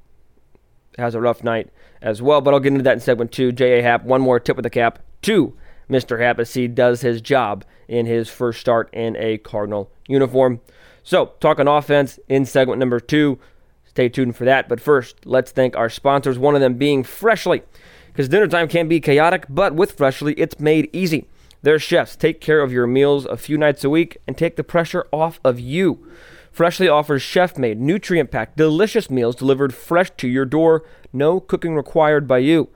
has 0.97 1.15
a 1.15 1.21
rough 1.21 1.45
night 1.45 1.69
as 2.01 2.23
well. 2.23 2.41
But 2.41 2.55
I'll 2.55 2.61
get 2.61 2.73
into 2.73 2.85
that 2.85 2.95
in 2.95 3.01
segment 3.01 3.31
two. 3.31 3.53
J.A. 3.53 3.83
Happ, 3.83 4.05
one 4.05 4.23
more 4.23 4.41
tip 4.41 4.57
of 4.57 4.63
the 4.63 4.71
cap 4.71 5.01
to 5.21 5.55
Mr. 5.91 6.19
Happ 6.19 6.39
as 6.39 6.55
he 6.55 6.67
does 6.67 7.03
his 7.03 7.21
job 7.21 7.63
in 7.89 8.07
his 8.07 8.31
first 8.31 8.59
start 8.59 8.89
in 8.95 9.19
a 9.19 9.37
Cardinal 9.37 9.91
uniform. 10.09 10.63
So, 11.03 11.33
talking 11.39 11.69
offense 11.69 12.19
in 12.27 12.47
segment 12.47 12.79
number 12.79 13.01
two. 13.01 13.39
Stay 13.85 14.09
tuned 14.09 14.35
for 14.35 14.47
that. 14.47 14.67
But 14.67 14.81
first, 14.81 15.27
let's 15.27 15.51
thank 15.51 15.77
our 15.77 15.91
sponsors, 15.91 16.39
one 16.39 16.55
of 16.55 16.63
them 16.63 16.79
being 16.79 17.05
Freshly. 17.05 17.65
Because 18.07 18.31
dinner 18.31 18.49
time 18.49 18.69
can 18.69 18.89
be 18.89 18.99
chaotic, 18.99 19.45
but 19.51 19.75
with 19.75 19.93
Freshly, 19.93 20.33
it's 20.39 20.59
made 20.59 20.89
easy. 20.95 21.27
Their 21.67 21.81
chefs 21.81 22.15
take 22.15 22.41
care 22.41 22.61
of 22.61 22.71
your 22.71 22.87
meals 22.87 23.25
a 23.25 23.37
few 23.37 23.59
nights 23.59 23.83
a 23.83 23.91
week 23.91 24.19
and 24.25 24.39
take 24.39 24.55
the 24.55 24.63
pressure 24.63 25.05
off 25.13 25.41
of 25.43 25.59
you. 25.59 26.09
Freshly 26.53 26.87
offers 26.89 27.23
chef 27.23 27.59
made, 27.59 27.81
nutrient 27.81 28.31
packed, 28.31 28.57
delicious 28.57 29.11
meals 29.11 29.35
delivered 29.35 29.75
fresh 29.75 30.13
to 30.19 30.29
your 30.29 30.45
door, 30.45 30.85
no 31.13 31.41
cooking 31.41 31.75
required 31.75 32.29
by 32.29 32.39
you. 32.39 32.69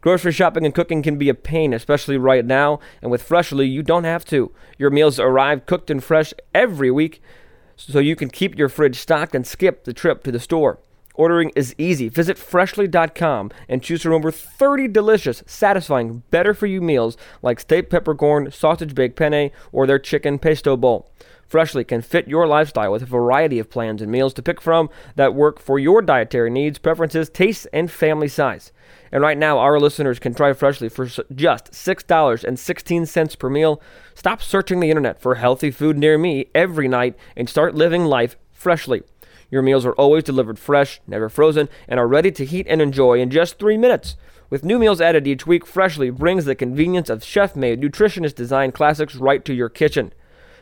Grocery 0.00 0.32
shopping 0.32 0.64
and 0.64 0.74
cooking 0.74 1.02
can 1.02 1.18
be 1.18 1.28
a 1.28 1.34
pain, 1.34 1.74
especially 1.74 2.16
right 2.16 2.42
now, 2.42 2.80
and 3.02 3.10
with 3.10 3.20
Freshly, 3.20 3.68
you 3.68 3.82
don't 3.82 4.04
have 4.04 4.24
to. 4.24 4.50
Your 4.78 4.88
meals 4.88 5.20
arrive 5.20 5.66
cooked 5.66 5.90
and 5.90 6.02
fresh 6.02 6.32
every 6.54 6.90
week, 6.90 7.20
so 7.76 7.98
you 7.98 8.16
can 8.16 8.30
keep 8.30 8.56
your 8.56 8.70
fridge 8.70 8.96
stocked 8.96 9.34
and 9.34 9.46
skip 9.46 9.84
the 9.84 9.92
trip 9.92 10.24
to 10.24 10.32
the 10.32 10.40
store. 10.40 10.78
Ordering 11.18 11.50
is 11.56 11.74
easy. 11.78 12.08
Visit 12.08 12.38
freshly.com 12.38 13.50
and 13.68 13.82
choose 13.82 14.02
from 14.02 14.12
over 14.12 14.30
30 14.30 14.86
delicious, 14.86 15.42
satisfying, 15.46 16.22
better 16.30 16.54
for 16.54 16.66
you 16.66 16.80
meals 16.80 17.16
like 17.42 17.58
steak 17.58 17.90
peppercorn, 17.90 18.52
sausage 18.52 18.94
baked 18.94 19.16
penne, 19.16 19.50
or 19.72 19.84
their 19.84 19.98
chicken 19.98 20.38
pesto 20.38 20.76
bowl. 20.76 21.10
Freshly 21.48 21.82
can 21.82 22.02
fit 22.02 22.28
your 22.28 22.46
lifestyle 22.46 22.92
with 22.92 23.02
a 23.02 23.06
variety 23.06 23.58
of 23.58 23.68
plans 23.68 24.00
and 24.00 24.12
meals 24.12 24.32
to 24.34 24.42
pick 24.42 24.60
from 24.60 24.90
that 25.16 25.34
work 25.34 25.58
for 25.58 25.78
your 25.78 26.02
dietary 26.02 26.50
needs, 26.50 26.78
preferences, 26.78 27.28
tastes, 27.28 27.66
and 27.72 27.90
family 27.90 28.28
size. 28.28 28.70
And 29.10 29.20
right 29.20 29.38
now, 29.38 29.58
our 29.58 29.80
listeners 29.80 30.20
can 30.20 30.34
try 30.34 30.52
Freshly 30.52 30.88
for 30.88 31.06
just 31.06 31.72
$6.16 31.72 33.38
per 33.38 33.50
meal. 33.50 33.82
Stop 34.14 34.40
searching 34.40 34.78
the 34.78 34.90
internet 34.90 35.20
for 35.20 35.34
healthy 35.36 35.72
food 35.72 35.98
near 35.98 36.16
me 36.16 36.46
every 36.54 36.86
night 36.86 37.16
and 37.36 37.48
start 37.48 37.74
living 37.74 38.04
life 38.04 38.36
freshly. 38.52 39.02
Your 39.50 39.62
meals 39.62 39.86
are 39.86 39.92
always 39.92 40.24
delivered 40.24 40.58
fresh, 40.58 41.00
never 41.06 41.28
frozen, 41.28 41.68
and 41.88 41.98
are 41.98 42.08
ready 42.08 42.30
to 42.32 42.44
heat 42.44 42.66
and 42.68 42.82
enjoy 42.82 43.20
in 43.20 43.30
just 43.30 43.58
three 43.58 43.78
minutes. 43.78 44.16
With 44.50 44.64
new 44.64 44.78
meals 44.78 45.00
added 45.00 45.26
each 45.26 45.46
week, 45.46 45.66
Freshly 45.66 46.10
brings 46.10 46.44
the 46.44 46.54
convenience 46.54 47.10
of 47.10 47.24
chef 47.24 47.54
made, 47.54 47.80
nutritionist 47.80 48.34
designed 48.34 48.74
classics 48.74 49.14
right 49.14 49.44
to 49.44 49.54
your 49.54 49.68
kitchen. 49.68 50.12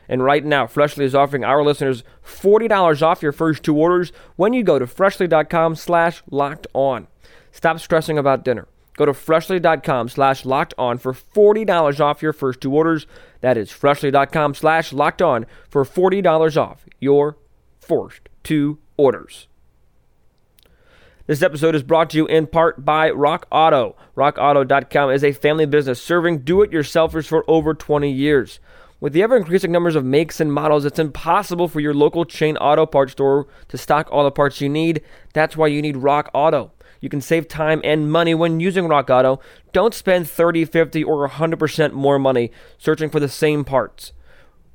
And 0.09 0.23
right 0.23 0.45
now, 0.45 0.67
Freshly 0.67 1.05
is 1.05 1.15
offering 1.15 1.45
our 1.45 1.65
listeners 1.65 2.05
$40 2.25 3.03
off 3.03 3.23
your 3.23 3.33
first 3.33 3.63
two 3.63 3.77
orders 3.77 4.13
when 4.37 4.53
you 4.53 4.63
go 4.63 4.79
to 4.79 4.87
freshly.com 4.87 5.75
slash 5.77 6.23
locked 6.31 6.67
on. 6.75 7.09
Stop 7.51 7.81
stressing 7.81 8.19
about 8.19 8.45
dinner. 8.45 8.69
Go 8.97 9.07
to 9.07 9.15
freshly.com 9.15 10.09
slash 10.09 10.45
locked 10.45 10.75
on 10.79 10.99
for 10.99 11.13
$40 11.13 12.01
off 12.01 12.23
your 12.23 12.33
first 12.33 12.61
two 12.61 12.75
orders. 12.75 13.07
That 13.41 13.57
is 13.57 13.71
freshly.com 13.71 14.55
slash 14.55 14.93
locked 14.93 15.23
on 15.23 15.47
for 15.69 15.85
$40 15.85 16.57
off 16.57 16.87
your 17.01 17.37
first 17.81 18.29
two 18.47 18.79
orders. 18.97 19.49
This 21.27 21.43
episode 21.43 21.75
is 21.75 21.83
brought 21.83 22.11
to 22.11 22.17
you 22.17 22.27
in 22.27 22.47
part 22.47 22.85
by 22.85 23.11
Rock 23.11 23.49
Auto. 23.51 23.97
RockAuto.com 24.17 25.11
is 25.11 25.25
a 25.25 25.33
family 25.33 25.67
business 25.67 26.01
serving 26.01 26.43
do 26.43 26.63
it 26.63 26.71
yourselfers 26.71 27.27
for 27.27 27.45
over 27.51 27.75
20 27.75 28.09
years. 28.09 28.61
With 29.01 29.15
the 29.15 29.25
ever 29.25 29.37
increasing 29.37 29.73
numbers 29.73 29.97
of 29.97 30.05
makes 30.05 30.39
and 30.39 30.53
models, 30.53 30.85
it's 30.85 31.01
impossible 31.01 31.67
for 31.67 31.81
your 31.81 31.93
local 31.93 32.25
chain 32.25 32.57
auto 32.59 32.87
parts 32.87 33.13
store 33.13 33.49
to 33.67 33.77
stock 33.77 34.09
all 34.13 34.23
the 34.23 34.31
parts 34.31 34.61
you 34.61 34.69
need. 34.69 35.03
That's 35.33 35.57
why 35.57 35.67
you 35.67 35.83
need 35.83 35.97
Rock 35.97 36.31
Auto. 36.33 36.71
You 37.01 37.09
can 37.09 37.21
save 37.21 37.49
time 37.49 37.81
and 37.83 38.13
money 38.13 38.33
when 38.33 38.61
using 38.61 38.87
Rock 38.87 39.11
Auto. 39.11 39.41
Don't 39.73 39.93
spend 39.93 40.31
30, 40.31 40.67
50, 40.67 41.03
or 41.03 41.29
100% 41.29 41.93
more 41.93 42.21
money 42.21 42.53
searching 42.79 43.11
for 43.11 43.19
the 43.19 43.29
same 43.29 43.65
parts. 43.65 44.13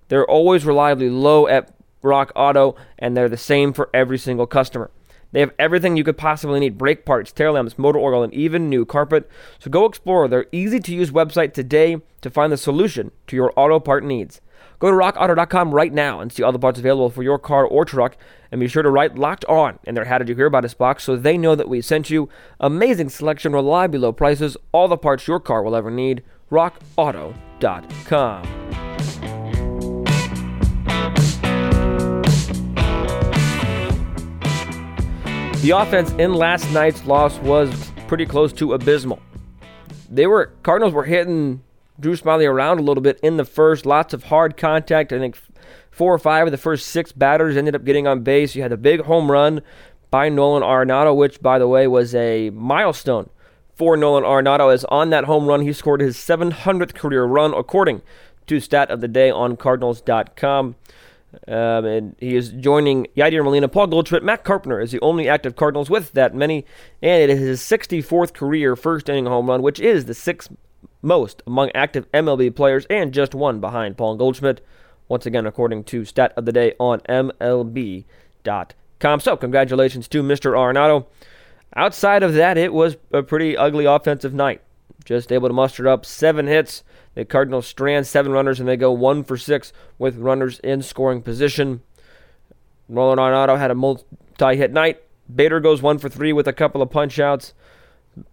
They're 0.10 0.30
always 0.30 0.66
reliably 0.66 1.10
low 1.10 1.48
at 1.48 1.74
Rock 2.02 2.32
Auto, 2.36 2.76
and 3.00 3.16
they're 3.16 3.30
the 3.30 3.38
same 3.38 3.74
for 3.74 3.90
every 3.94 4.18
single 4.18 4.48
customer. 4.48 4.92
They 5.32 5.40
have 5.40 5.54
everything 5.58 5.96
you 5.96 6.04
could 6.04 6.18
possibly 6.18 6.60
need 6.60 6.78
brake 6.78 7.06
parts, 7.06 7.32
tail 7.32 7.54
lamps, 7.54 7.78
motor 7.78 8.00
oil, 8.00 8.24
and 8.24 8.34
even 8.34 8.70
new 8.70 8.86
carpet. 8.86 9.30
So 9.60 9.72
go 9.72 9.86
explore 9.86 10.28
their 10.28 10.48
easy 10.52 10.80
to 10.80 10.94
use 10.94 11.12
website 11.12 11.54
today 11.54 12.02
to 12.22 12.30
find 12.30 12.52
the 12.52 12.58
solution 12.58 13.12
to 13.28 13.36
your 13.36 13.54
auto 13.56 13.80
part 13.80 14.04
needs. 14.04 14.42
Go 14.80 14.90
to 14.90 14.98
rockauto.com 14.98 15.74
right 15.74 15.94
now 15.94 16.20
and 16.20 16.34
see 16.34 16.44
all 16.44 16.52
the 16.52 16.60
parts 16.60 16.80
available 16.80 17.12
for 17.12 17.24
your 17.24 17.38
car 17.38 17.66
or 17.66 17.86
truck. 17.86 18.18
And 18.52 18.60
be 18.60 18.68
sure 18.68 18.84
to 18.84 18.90
write 18.90 19.16
locked 19.16 19.46
on 19.46 19.80
in 19.84 19.96
their 19.96 20.06
How 20.06 20.18
Did 20.18 20.28
You 20.28 20.36
Hear 20.36 20.48
About 20.48 20.66
Us 20.66 20.74
box 20.74 21.04
so 21.04 21.16
they 21.16 21.38
know 21.38 21.56
that 21.56 21.70
we 21.70 21.82
sent 21.82 22.10
you. 22.10 22.28
Amazing 22.60 23.10
selection, 23.10 23.54
reliably 23.54 24.00
low 24.00 24.12
prices, 24.12 24.58
all 24.72 24.88
the 24.88 24.98
parts 24.98 25.28
your 25.28 25.40
car 25.40 25.62
will 25.64 25.76
ever 25.76 25.92
need. 25.92 26.24
RockAuto.com. 26.52 28.61
The 35.62 35.70
offense 35.70 36.10
in 36.14 36.34
last 36.34 36.72
night's 36.74 37.06
loss 37.06 37.38
was 37.38 37.92
pretty 38.08 38.26
close 38.26 38.52
to 38.54 38.74
abysmal. 38.74 39.20
They 40.10 40.26
were 40.26 40.48
Cardinals 40.64 40.92
were 40.92 41.04
hitting 41.04 41.62
Drew 42.00 42.16
Smyly 42.16 42.50
around 42.50 42.80
a 42.80 42.82
little 42.82 43.04
bit 43.04 43.20
in 43.22 43.38
the 43.38 43.46
first, 43.46 43.86
lots 43.86 44.12
of 44.16 44.24
hard 44.24 44.58
contact. 44.58 45.14
I 45.14 45.20
think 45.20 45.38
four 45.92 46.12
or 46.12 46.18
five 46.18 46.48
of 46.48 46.52
the 46.52 46.58
first 46.58 46.88
six 46.88 47.12
batters 47.12 47.56
ended 47.56 47.76
up 47.76 47.86
getting 47.86 48.08
on 48.08 48.22
base. 48.22 48.56
You 48.56 48.64
had 48.64 48.72
a 48.72 48.78
big 48.78 49.02
home 49.02 49.30
run 49.30 49.62
by 50.10 50.30
Nolan 50.30 50.64
Arenado, 50.64 51.16
which 51.16 51.40
by 51.44 51.60
the 51.60 51.68
way 51.68 51.86
was 51.86 52.16
a 52.16 52.50
milestone 52.50 53.30
for 53.76 53.96
Nolan 53.96 54.24
Arenado. 54.24 54.74
As 54.74 54.84
on 54.86 55.12
that 55.12 55.26
home 55.26 55.46
run, 55.46 55.62
he 55.62 55.74
scored 55.74 56.02
his 56.02 56.18
700th 56.18 56.96
career 56.96 57.26
run, 57.26 57.54
according 57.54 58.02
to 58.48 58.60
stat 58.60 58.90
of 58.90 59.00
the 59.00 59.08
day 59.08 59.30
on 59.30 59.58
Cardinals.com. 59.58 60.76
Um, 61.48 61.86
and 61.86 62.16
he 62.20 62.36
is 62.36 62.50
joining 62.50 63.08
Yadier 63.16 63.44
Molina, 63.44 63.68
Paul 63.68 63.88
Goldschmidt, 63.88 64.24
Matt 64.24 64.44
Carpenter 64.44 64.82
is 64.82 64.92
the 64.92 65.00
only 65.02 65.30
active 65.30 65.56
Cardinals 65.56 65.90
with 65.90 66.12
that 66.14 66.36
many, 66.36 66.66
and 67.02 67.24
it 67.24 67.30
is 67.30 67.40
his 67.40 67.62
64th 67.62 68.34
career 68.34 68.76
first 68.76 69.08
inning 69.08 69.26
home 69.26 69.50
run, 69.50 69.62
which 69.62 69.80
is 69.80 70.06
the 70.06 70.14
sixth 70.14 70.52
most 71.02 71.42
among 71.48 71.72
active 71.74 72.12
MLB 72.12 72.56
players, 72.56 72.86
and 72.90 73.14
just 73.14 73.34
one 73.34 73.60
behind 73.60 73.98
Paul 73.98 74.16
Goldschmidt. 74.16 74.62
Once 75.08 75.26
again, 75.26 75.46
according 75.46 75.84
to 75.86 76.06
stat 76.06 76.34
of 76.38 76.46
the 76.46 76.52
day 76.52 76.74
on 76.80 77.00
MLB.com. 77.02 78.06
So, 79.20 79.36
congratulations 79.36 80.08
to 80.10 80.24
Mr. 80.24 80.54
Arenado. 80.54 81.08
Outside 81.76 82.24
of 82.24 82.34
that, 82.36 82.58
it 82.58 82.74
was 82.74 82.98
a 83.12 83.24
pretty 83.24 83.58
ugly 83.58 83.86
offensive 83.86 84.34
night. 84.34 84.62
Just 85.04 85.32
able 85.32 85.48
to 85.48 85.54
muster 85.54 85.88
up 85.88 86.06
seven 86.06 86.48
hits 86.48 86.84
the 87.14 87.26
Cardinals 87.26 87.68
strand 87.68 88.08
seven 88.08 88.32
runners 88.32 88.60
and 88.60 88.70
they 88.70 88.78
go 88.78 88.92
one 88.92 89.24
for 89.24 89.38
six 89.38 89.74
with 89.98 90.18
runners 90.18 90.60
in 90.60 90.82
scoring 90.82 91.22
position. 91.22 91.82
Nolan 92.88 93.20
Arenado 93.20 93.58
had 93.58 93.72
a 93.72 93.76
multi-hit 93.76 94.72
night. 94.72 95.02
Bader 95.34 95.60
goes 95.60 95.82
one 95.82 95.98
for 95.98 96.10
three 96.10 96.34
with 96.34 96.48
a 96.48 96.54
couple 96.54 96.82
of 96.82 96.90
punch 96.90 97.20
outs. 97.20 97.54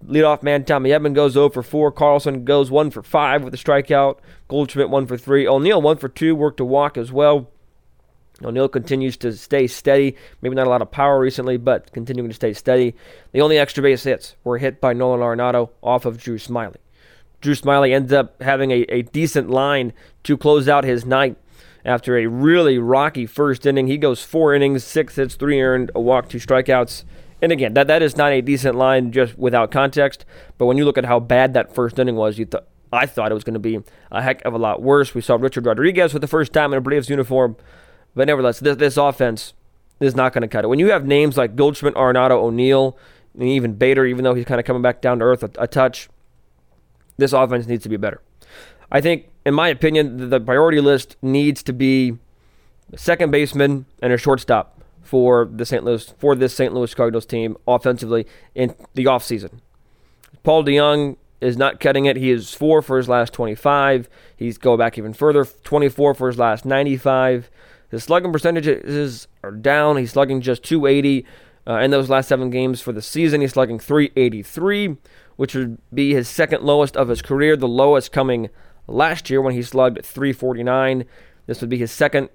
Leadoff 0.05 0.43
man 0.43 0.65
Tommy 0.65 0.91
Edman 0.91 1.15
goes 1.15 1.33
0 1.33 1.51
for 1.51 1.63
4. 1.63 1.93
Carlson 1.93 2.45
goes 2.45 2.71
1 2.71 2.91
for 2.91 3.03
5 3.03 3.45
with 3.45 3.55
a 3.55 3.57
strikeout. 3.57 4.19
Goldschmidt 4.49 4.91
1 4.91 5.07
for 5.07 5.17
3. 5.17 5.47
O'Neill 5.47 5.81
1 5.81 5.97
for 5.99 6.09
2, 6.09 6.35
worked 6.35 6.61
a 6.61 6.65
walk 6.65 6.97
as 6.97 7.13
well. 7.13 7.49
O'Neill 8.45 8.69
continues 8.69 9.17
to 9.19 9.33
stay 9.33 9.67
steady. 9.67 10.17
Maybe 10.43 10.55
not 10.55 10.67
a 10.67 10.71
lot 10.71 10.83
of 10.83 10.91
power 10.91 11.19
recently, 11.19 11.57
but 11.57 11.93
continuing 11.93 12.31
to 12.31 12.35
stay 12.35 12.53
steady. 12.53 12.95
The 13.33 13.41
only 13.41 13.59
extra 13.59 13.83
base 13.83 14.05
hits 14.05 14.37
were 14.45 14.59
hit 14.59 14.81
by 14.81 14.93
Nolan 14.93 15.21
Arenado 15.21 15.71
off 15.83 16.05
of 16.05 16.23
Drew 16.23 16.39
Smyly. 16.39 16.77
Drew 17.41 17.55
Smyly 17.55 17.93
ends 17.93 18.13
up 18.13 18.41
having 18.43 18.71
a, 18.71 18.83
a 18.89 19.03
decent 19.03 19.51
line 19.51 19.93
to 20.25 20.37
close 20.37 20.69
out 20.69 20.85
his 20.85 21.05
night 21.05 21.37
after 21.85 22.17
a 22.17 22.27
really 22.27 22.79
rocky 22.79 23.27
first 23.27 23.67
inning. 23.67 23.87
He 23.87 23.97
goes 23.97 24.23
four 24.23 24.55
innings, 24.55 24.85
six 24.85 25.17
hits, 25.17 25.35
three 25.35 25.61
earned, 25.61 25.91
a 25.95 26.01
walk, 26.01 26.29
two 26.29 26.39
strikeouts. 26.39 27.05
And 27.41 27.53
again, 27.53 27.75
that, 27.75 27.87
that 27.87 28.03
is 28.03 28.17
not 28.17 28.33
a 28.33 28.41
decent 28.41 28.77
line 28.77 29.13
just 29.13 29.39
without 29.39 29.71
context. 29.71 30.25
But 30.59 30.67
when 30.67 30.77
you 30.77 30.85
look 30.85 30.99
at 30.99 31.05
how 31.05 31.21
bad 31.21 31.55
that 31.55 31.75
first 31.75 31.99
inning 31.99 32.17
was, 32.17 32.39
you 32.39 32.45
th- 32.45 32.65
I 32.93 33.07
thought 33.07 33.31
it 33.31 33.35
was 33.35 33.45
going 33.45 33.55
to 33.55 33.61
be 33.61 33.81
a 34.11 34.23
heck 34.23 34.45
of 34.45 34.55
a 34.55 34.59
lot 34.59 34.83
worse. 34.83 35.15
We 35.15 35.21
saw 35.21 35.37
Richard 35.37 35.67
Rodriguez 35.67 36.13
for 36.13 36.19
the 36.19 36.27
first 36.27 36.53
time 36.53 36.73
in 36.73 36.79
a 36.79 36.81
Braves 36.81 37.09
uniform. 37.09 37.57
But 38.19 38.27
nevertheless, 38.27 38.59
this, 38.59 38.77
this 38.77 38.97
offense 38.97 39.55
is 40.01 40.17
not 40.17 40.33
going 40.33 40.43
to 40.43 40.49
cut 40.49 40.65
it. 40.65 40.67
When 40.67 40.81
you 40.81 40.91
have 40.91 41.07
names 41.07 41.37
like 41.37 41.55
Goldschmidt, 41.55 41.95
Arenado, 41.95 42.33
O'Neill, 42.33 42.99
and 43.33 43.45
even 43.45 43.75
Bader, 43.75 44.05
even 44.05 44.25
though 44.25 44.35
he's 44.35 44.45
kind 44.45 44.59
of 44.59 44.67
coming 44.67 44.83
back 44.83 45.01
down 45.01 45.21
to 45.21 45.25
earth 45.25 45.45
a, 45.45 45.51
a 45.57 45.69
touch, 45.69 46.09
this 47.17 47.33
offense 47.33 47.69
needs 47.69 47.85
to 47.85 47.89
be 47.89 47.97
better. 47.97 48.21
I 48.91 49.01
think, 49.01 49.29
in 49.47 49.55
my 49.55 49.69
opinion, 49.69 50.31
the 50.31 50.41
priority 50.41 50.81
list 50.81 51.17
needs 51.23 51.63
to 51.63 51.73
be 51.73 52.19
a 52.93 52.99
second 52.99 53.31
baseman 53.31 53.87
and 54.03 54.13
a 54.13 54.19
shortstop 54.19 54.83
for 55.01 55.45
the 55.45 55.65
St. 55.65 55.85
Louis 55.85 56.13
for 56.19 56.35
this 56.35 56.53
St. 56.53 56.75
Louis 56.75 56.93
Cardinals 56.93 57.25
team 57.25 57.57
offensively 57.69 58.27
in 58.53 58.75
the 58.95 59.05
offseason. 59.05 59.61
Paul 60.43 60.65
DeJong 60.65 61.19
is 61.41 61.57
not 61.57 61.79
cutting 61.79 62.07
it. 62.07 62.17
He 62.17 62.33
is 62.33 62.53
four 62.53 62.83
for 62.83 62.97
his 62.97 63.09
last 63.09 63.33
25. 63.33 64.09
He's 64.37 64.59
go 64.59 64.77
back 64.77 64.99
even 64.99 65.13
further, 65.13 65.45
24 65.45 66.15
for 66.15 66.27
his 66.27 66.37
last 66.37 66.65
95. 66.65 67.49
His 67.91 68.05
slugging 68.05 68.33
percentages 68.33 69.29
are 69.43 69.51
down. 69.51 69.97
He's 69.97 70.13
slugging 70.13 70.41
just 70.41 70.63
280 70.63 71.25
uh, 71.67 71.79
in 71.79 71.91
those 71.91 72.11
last 72.11 72.29
seven 72.29 72.51
games 72.51 72.81
for 72.81 72.93
the 72.93 73.03
season. 73.03 73.41
He's 73.41 73.53
slugging 73.53 73.79
383, 73.79 74.97
which 75.37 75.55
would 75.55 75.79
be 75.93 76.15
his 76.15 76.29
second 76.29 76.63
lowest 76.63 76.97
of 76.97 77.09
his 77.09 77.23
career, 77.23 77.57
the 77.57 77.69
lowest 77.69 78.13
coming 78.13 78.51
last 78.87 79.31
year 79.31 79.41
when 79.41 79.55
he 79.55 79.63
slugged 79.63 80.05
349. 80.05 81.05
This 81.47 81.61
would 81.61 81.71
be 81.71 81.79
his 81.79 81.93
second 81.93 82.29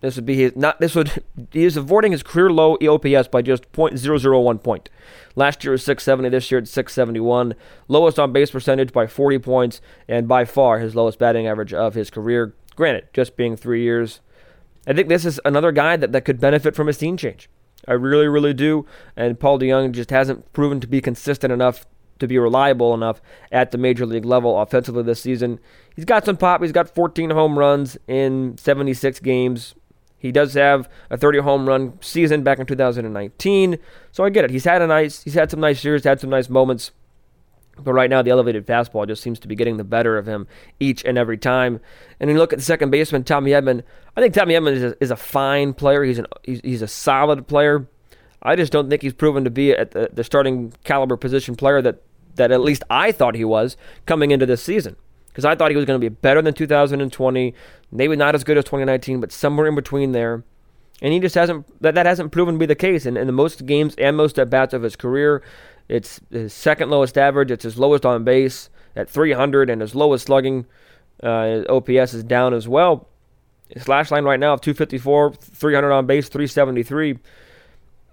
This 0.00 0.16
would 0.16 0.26
be 0.26 0.36
his 0.36 0.56
not. 0.56 0.80
This 0.80 0.94
would 0.94 1.22
he 1.52 1.64
is 1.64 1.76
avoiding 1.76 2.12
his 2.12 2.22
career 2.22 2.50
low 2.50 2.76
OPS 2.76 3.28
by 3.28 3.42
just 3.42 3.70
.001 3.72 4.62
point. 4.62 4.88
Last 5.34 5.64
year 5.64 5.72
was 5.72 5.84
670. 5.84 6.28
This 6.28 6.50
year 6.50 6.58
it's 6.60 6.70
671. 6.70 7.54
Lowest 7.88 8.18
on 8.18 8.32
base 8.32 8.50
percentage 8.50 8.92
by 8.92 9.06
40 9.06 9.38
points, 9.40 9.80
and 10.08 10.26
by 10.26 10.44
far 10.44 10.78
his 10.78 10.94
lowest 10.94 11.18
batting 11.18 11.46
average 11.46 11.74
of 11.74 11.94
his 11.94 12.10
career. 12.10 12.54
Granted, 12.76 13.08
just 13.12 13.36
being 13.36 13.56
three 13.56 13.82
years. 13.82 14.20
I 14.86 14.92
think 14.92 15.08
this 15.08 15.24
is 15.24 15.40
another 15.44 15.72
guy 15.72 15.96
that, 15.96 16.12
that 16.12 16.24
could 16.24 16.40
benefit 16.40 16.74
from 16.74 16.88
a 16.88 16.92
scene 16.92 17.16
change. 17.16 17.48
I 17.86 17.92
really, 17.92 18.28
really 18.28 18.54
do. 18.54 18.86
And 19.16 19.38
Paul 19.38 19.58
DeJong 19.58 19.92
just 19.92 20.10
hasn't 20.10 20.52
proven 20.52 20.80
to 20.80 20.86
be 20.86 21.00
consistent 21.00 21.52
enough 21.52 21.86
to 22.18 22.28
be 22.28 22.38
reliable 22.38 22.94
enough 22.94 23.20
at 23.50 23.70
the 23.70 23.78
major 23.78 24.06
league 24.06 24.24
level 24.24 24.60
offensively 24.60 25.02
this 25.02 25.20
season. 25.20 25.58
He's 25.96 26.04
got 26.04 26.24
some 26.24 26.36
pop. 26.36 26.62
He's 26.62 26.72
got 26.72 26.94
14 26.94 27.30
home 27.30 27.58
runs 27.58 27.96
in 28.06 28.56
76 28.58 29.20
games. 29.20 29.74
He 30.18 30.30
does 30.30 30.52
have 30.54 30.88
a 31.08 31.16
30 31.16 31.38
home 31.40 31.66
run 31.66 31.94
season 32.02 32.42
back 32.42 32.58
in 32.58 32.66
2019. 32.66 33.78
So 34.12 34.24
I 34.24 34.30
get 34.30 34.44
it. 34.44 34.50
He's 34.50 34.64
had 34.64 34.82
a 34.82 34.86
nice 34.86 35.22
he's 35.22 35.34
had 35.34 35.50
some 35.50 35.60
nice 35.60 35.82
years, 35.82 36.04
had 36.04 36.20
some 36.20 36.30
nice 36.30 36.50
moments. 36.50 36.92
But 37.84 37.92
right 37.92 38.10
now, 38.10 38.22
the 38.22 38.30
elevated 38.30 38.66
fastball 38.66 39.06
just 39.06 39.22
seems 39.22 39.38
to 39.40 39.48
be 39.48 39.54
getting 39.54 39.76
the 39.76 39.84
better 39.84 40.18
of 40.18 40.26
him 40.26 40.46
each 40.78 41.04
and 41.04 41.16
every 41.18 41.38
time. 41.38 41.80
And 42.18 42.28
when 42.28 42.36
you 42.36 42.40
look 42.40 42.52
at 42.52 42.58
the 42.58 42.64
second 42.64 42.90
baseman, 42.90 43.24
Tommy 43.24 43.52
Edman, 43.52 43.82
I 44.16 44.20
think 44.20 44.34
Tommy 44.34 44.54
Edman 44.54 44.72
is 44.72 44.82
a, 44.82 44.96
is 45.00 45.10
a 45.10 45.16
fine 45.16 45.74
player. 45.74 46.02
He's, 46.02 46.18
an, 46.18 46.26
he's, 46.42 46.60
he's 46.62 46.82
a 46.82 46.88
solid 46.88 47.46
player. 47.46 47.88
I 48.42 48.56
just 48.56 48.72
don't 48.72 48.88
think 48.88 49.02
he's 49.02 49.12
proven 49.12 49.44
to 49.44 49.50
be 49.50 49.72
at 49.72 49.90
the, 49.90 50.10
the 50.12 50.24
starting 50.24 50.72
caliber 50.84 51.16
position 51.16 51.56
player 51.56 51.82
that, 51.82 52.02
that 52.36 52.50
at 52.50 52.60
least 52.60 52.82
I 52.88 53.12
thought 53.12 53.34
he 53.34 53.44
was 53.44 53.76
coming 54.06 54.30
into 54.30 54.46
this 54.46 54.62
season 54.62 54.96
because 55.28 55.44
I 55.44 55.54
thought 55.54 55.70
he 55.70 55.76
was 55.76 55.86
going 55.86 56.00
to 56.00 56.04
be 56.04 56.08
better 56.08 56.42
than 56.42 56.54
2020, 56.54 57.54
maybe 57.92 58.16
not 58.16 58.34
as 58.34 58.44
good 58.44 58.58
as 58.58 58.64
2019, 58.64 59.20
but 59.20 59.32
somewhere 59.32 59.66
in 59.66 59.74
between 59.74 60.12
there. 60.12 60.44
And 61.02 61.12
he 61.12 61.20
just 61.20 61.34
hasn't 61.34 61.66
that, 61.80 61.94
that 61.94 62.06
hasn't 62.06 62.32
proven 62.32 62.54
to 62.54 62.58
be 62.58 62.66
the 62.66 62.74
case. 62.74 63.06
And 63.06 63.16
in 63.16 63.26
the 63.26 63.32
most 63.32 63.64
games 63.64 63.94
and 63.96 64.16
most 64.16 64.38
at 64.38 64.50
bats 64.50 64.74
of 64.74 64.82
his 64.82 64.96
career, 64.96 65.42
it's 65.90 66.20
his 66.30 66.54
second 66.54 66.88
lowest 66.88 67.18
average. 67.18 67.50
It's 67.50 67.64
his 67.64 67.76
lowest 67.76 68.06
on 68.06 68.22
base 68.22 68.70
at 68.94 69.10
300, 69.10 69.68
and 69.68 69.80
his 69.80 69.92
lowest 69.92 70.26
slugging 70.26 70.66
uh, 71.20 71.62
OPS 71.68 72.14
is 72.14 72.22
down 72.22 72.54
as 72.54 72.68
well. 72.68 73.08
His 73.68 73.82
slash 73.82 74.12
line 74.12 74.22
right 74.22 74.38
now 74.38 74.54
of 74.54 74.60
254, 74.60 75.32
300 75.34 75.92
on 75.92 76.06
base, 76.06 76.28
373. 76.28 77.18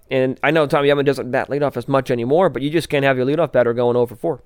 And 0.10 0.39
I 0.41 0.50
know 0.50 0.65
Tommy 0.65 0.89
Edman 0.89 1.05
doesn't 1.05 1.29
bat 1.29 1.50
leadoff 1.50 1.77
as 1.77 1.88
much 1.88 2.10
anymore, 2.10 2.50
but 2.50 2.63
you 2.63 2.72
just 2.72 2.89
can't 2.89 3.05
have 3.05 3.15
your 3.15 3.27
leadoff 3.27 3.51
batter 3.51 3.74
going 3.75 3.96
over 3.96 4.15
4. 4.15 4.41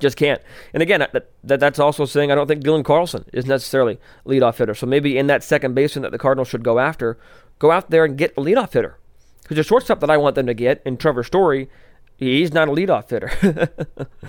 Just 0.00 0.16
can't. 0.16 0.42
And 0.74 0.82
again, 0.82 1.00
that, 1.00 1.30
that, 1.44 1.60
that's 1.60 1.78
also 1.78 2.06
saying 2.06 2.32
I 2.32 2.34
don't 2.34 2.48
think 2.48 2.64
Dylan 2.64 2.84
Carlson 2.84 3.24
is 3.32 3.46
necessarily 3.46 4.00
leadoff 4.26 4.56
hitter. 4.56 4.74
So 4.74 4.86
maybe 4.86 5.16
in 5.16 5.28
that 5.28 5.44
second 5.44 5.74
baseman 5.74 6.02
that 6.02 6.10
the 6.10 6.18
Cardinals 6.18 6.48
should 6.48 6.64
go 6.64 6.80
after, 6.80 7.18
go 7.60 7.70
out 7.70 7.90
there 7.90 8.04
and 8.04 8.18
get 8.18 8.32
a 8.36 8.40
leadoff 8.40 8.72
hitter. 8.72 8.98
Because 9.42 9.56
the 9.56 9.62
shortstop 9.62 10.00
that 10.00 10.10
I 10.10 10.16
want 10.16 10.34
them 10.34 10.46
to 10.46 10.54
get 10.54 10.82
in 10.84 10.96
Trevor 10.96 11.22
Story, 11.22 11.68
he's 12.20 12.52
not 12.52 12.68
a 12.68 12.70
leadoff 12.70 13.10
hitter. 13.10 13.70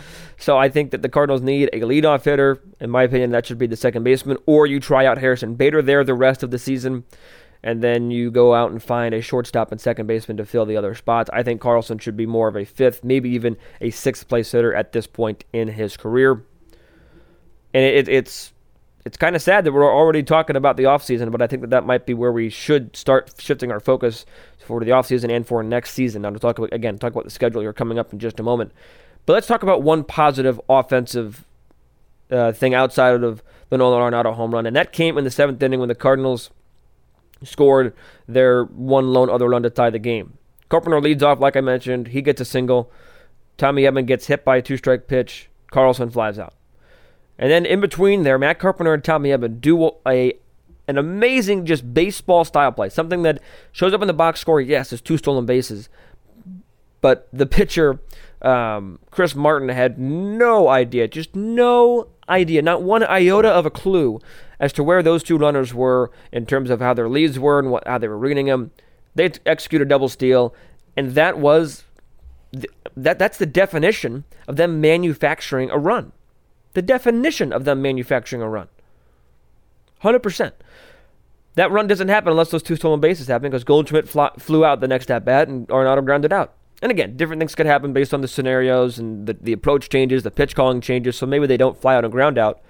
so 0.38 0.58
I 0.58 0.70
think 0.70 0.92
that 0.92 1.04
the 1.04 1.10
Cardinals 1.10 1.42
need 1.42 1.70
a 1.74 1.82
leadoff 1.82 2.24
hitter. 2.24 2.60
In 2.80 2.90
my 2.90 3.04
opinion, 3.04 3.30
that 3.32 3.46
should 3.46 3.60
be 3.60 3.68
the 3.68 3.76
second 3.76 4.04
baseman. 4.04 4.38
Or 4.48 4.66
you 4.66 4.80
try 4.80 5.06
out 5.06 5.20
Harrison 5.20 5.56
Bader 5.56 5.84
there 5.84 6.04
the 6.04 6.16
rest 6.16 6.42
of 6.42 6.50
the 6.50 6.58
season 6.58 7.04
and 7.64 7.84
then 7.84 8.10
you 8.10 8.32
go 8.32 8.54
out 8.54 8.72
and 8.72 8.82
find 8.82 9.14
a 9.14 9.22
shortstop 9.22 9.72
and 9.72 9.80
second 9.80 10.08
baseman 10.08 10.38
to 10.38 10.46
fill 10.46 10.66
the 10.66 10.78
other 10.78 10.96
spots. 10.96 11.30
I 11.32 11.44
think 11.44 11.62
Carlson 11.62 12.00
should 12.00 12.18
be 12.18 12.26
more 12.26 12.48
of 12.48 12.56
a 12.56 12.66
fifth, 12.66 13.04
maybe 13.04 13.30
even 13.30 13.58
a 13.80 13.92
sixth 13.92 14.28
place 14.28 14.52
hitter 14.52 14.74
at 14.74 14.94
this 14.94 15.08
point 15.08 15.46
in 15.54 15.68
his 15.68 15.96
career. 15.96 16.44
And 17.74 17.84
it, 17.84 18.10
it's 18.10 18.54
it's 19.06 19.18
kind 19.18 19.36
of 19.36 19.42
sad 19.42 19.64
that 19.64 19.72
we're 19.72 19.84
already 19.84 20.22
talking 20.22 20.56
about 20.56 20.78
the 20.78 20.84
offseason, 20.84 21.32
but 21.32 21.42
I 21.42 21.48
think 21.48 21.62
that 21.62 21.72
that 21.72 21.86
might 21.86 22.06
be 22.06 22.14
where 22.14 22.32
we 22.32 22.50
should 22.50 22.96
start 22.96 23.34
shifting 23.40 23.72
our 23.72 23.80
focus 23.80 24.26
for 24.66 24.80
the 24.84 24.92
offseason 24.92 25.32
and 25.32 25.46
for 25.46 25.64
next 25.64 25.92
season. 25.92 26.22
Now, 26.22 26.30
to 26.30 26.40
talk 26.40 26.58
about, 26.58 26.74
again, 26.74 26.98
talk 26.98 27.12
about 27.12 27.26
the 27.26 27.32
schedule 27.32 27.62
here 27.62 27.74
coming 27.74 28.00
up 28.00 28.14
in 28.14 28.20
just 28.20 28.40
a 28.40 28.44
moment. 28.44 28.72
But 29.26 29.34
let's 29.34 29.48
talk 29.48 29.64
about 29.64 29.84
one 29.84 30.04
positive 30.04 30.60
offensive 30.70 31.46
uh, 32.32 32.52
thing 32.52 32.74
outside 32.74 33.24
of 33.24 33.44
the 33.70 33.78
Nolan 33.78 34.14
Arenado 34.14 34.34
home 34.34 34.54
run, 34.54 34.66
and 34.66 34.76
that 34.76 34.92
came 34.92 35.18
in 35.18 35.24
the 35.24 35.32
seventh 35.32 35.62
inning 35.62 35.80
when 35.80 35.90
the 35.90 35.96
Cardinals 35.96 36.50
scored 37.44 37.94
their 38.28 38.64
one 38.64 39.14
lone 39.14 39.30
other 39.30 39.50
run 39.50 39.64
to 39.64 39.70
tie 39.70 39.90
the 39.90 40.00
game. 40.00 40.38
Carpenter 40.70 41.02
leads 41.02 41.24
off, 41.24 41.40
like 41.40 41.56
I 41.56 41.62
mentioned. 41.62 42.10
He 42.10 42.22
gets 42.22 42.40
a 42.40 42.46
single. 42.46 42.92
Tommy 43.58 43.84
Edman 43.84 44.06
gets 44.06 44.28
hit 44.28 44.46
by 44.46 44.58
a 44.58 44.62
two 44.62 44.78
strike 44.78 45.08
pitch. 45.08 45.50
Carlson 45.70 46.10
flies 46.10 46.40
out. 46.40 46.54
And 47.38 47.52
then 47.52 47.66
in 47.66 47.82
between 47.82 48.24
there, 48.24 48.38
Matt 48.38 48.60
Carpenter 48.60 48.94
and 48.94 49.04
Tommy 49.04 49.30
Edman 49.30 49.60
do 49.60 49.92
a 50.08 50.34
an 50.92 50.98
amazing 50.98 51.66
just 51.66 51.94
baseball 51.94 52.46
style 52.46 52.72
play. 52.72 52.90
Something 52.90 53.24
that 53.24 53.42
shows 53.72 53.94
up 53.94 54.02
in 54.02 54.08
the 54.08 54.14
box 54.14 54.40
score, 54.40 54.62
yes, 54.62 54.92
is 54.94 55.02
two 55.02 55.18
stolen 55.18 55.46
bases. 55.46 55.90
But 57.00 57.28
the 57.34 57.46
pitcher, 57.48 58.00
um, 58.42 59.00
Chris 59.10 59.34
Martin, 59.34 59.70
had 59.70 59.98
no 59.98 60.68
idea, 60.68 61.08
just 61.08 61.36
no 61.36 62.10
idea, 62.30 62.62
not 62.62 62.84
one 62.84 63.04
iota 63.04 63.50
of 63.50 63.66
a 63.66 63.72
clue 63.72 64.20
as 64.60 64.72
to 64.74 64.84
where 64.84 65.02
those 65.02 65.24
two 65.24 65.38
runners 65.38 65.74
were 65.74 66.12
in 66.32 66.46
terms 66.46 66.70
of 66.70 66.80
how 66.80 66.94
their 66.94 67.10
leads 67.10 67.40
were 67.40 67.58
and 67.58 67.72
what, 67.72 67.88
how 67.88 67.98
they 67.98 68.08
were 68.08 68.18
reading 68.18 68.46
them. 68.46 68.72
They 69.16 69.32
executed 69.46 69.88
a 69.88 69.90
double 69.90 70.10
steal, 70.10 70.54
and 70.96 71.16
that 71.16 71.40
was 71.40 71.84
that. 72.96 73.18
That's 73.18 73.38
the 73.38 73.46
definition 73.46 74.24
of 74.48 74.56
them 74.58 74.80
manufacturing 74.80 75.70
a 75.70 75.78
run. 75.78 76.12
The 76.74 76.82
definition 76.82 77.52
of 77.52 77.66
them 77.66 77.82
manufacturing 77.82 78.42
a 78.42 78.48
run. 78.48 78.70
Hundred 80.02 80.20
percent. 80.20 80.56
That 81.56 81.72
run 81.72 81.88
doesn't 81.88 82.08
happen 82.08 82.32
unless 82.32 82.50
those 82.50 82.64
two 82.64 82.76
stolen 82.76 83.00
bases 83.00 83.28
happen 83.28 83.50
because 83.50 83.64
Goldschmidt 83.64 84.08
flew 84.08 84.66
out 84.66 84.80
the 84.80 84.88
next 84.88 85.12
at 85.12 85.26
bat 85.26 85.48
and 85.48 85.68
Arenado 85.68 86.04
grounded 86.04 86.32
out. 86.32 86.54
And 86.82 86.90
again, 86.90 87.16
different 87.16 87.40
things 87.40 87.54
could 87.54 87.66
happen 87.66 87.94
based 87.94 88.14
on 88.14 88.22
the 88.22 88.28
scenarios 88.28 88.98
and 88.98 89.28
the, 89.28 89.34
the 89.34 89.54
approach 89.54 89.90
changes, 89.90 90.24
the 90.24 90.32
pitch 90.32 90.56
calling 90.56 90.82
changes. 90.82 91.18
So 91.18 91.28
maybe 91.28 91.46
they 91.46 91.58
don't 91.58 91.80
fly 91.80 91.96
out 91.96 92.06
and 92.06 92.12
ground 92.12 92.38
out. 92.38 92.62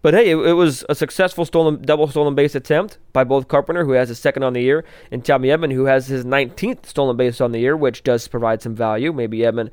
But 0.00 0.14
hey, 0.14 0.30
it, 0.30 0.36
it, 0.36 0.52
was 0.52 0.84
a 0.88 0.94
successful 0.94 1.44
stolen 1.44 1.82
double 1.82 2.06
stolen 2.06 2.34
base 2.34 2.54
attempt 2.54 2.98
by 3.12 3.24
both 3.24 3.48
Carpenter, 3.48 3.84
who 3.84 3.92
has 3.92 4.08
his 4.08 4.18
second 4.18 4.44
on 4.44 4.52
the 4.52 4.62
year, 4.62 4.84
and 5.10 5.24
Tommy 5.24 5.48
Edman, 5.48 5.72
who 5.72 5.86
has 5.86 6.06
his 6.06 6.24
19th 6.24 6.86
stolen 6.86 7.16
base 7.16 7.40
on 7.40 7.52
the 7.52 7.58
year, 7.58 7.76
which 7.76 8.04
does 8.04 8.26
provide 8.28 8.62
some 8.62 8.76
value. 8.76 9.12
Maybe 9.12 9.38
Edman, 9.40 9.70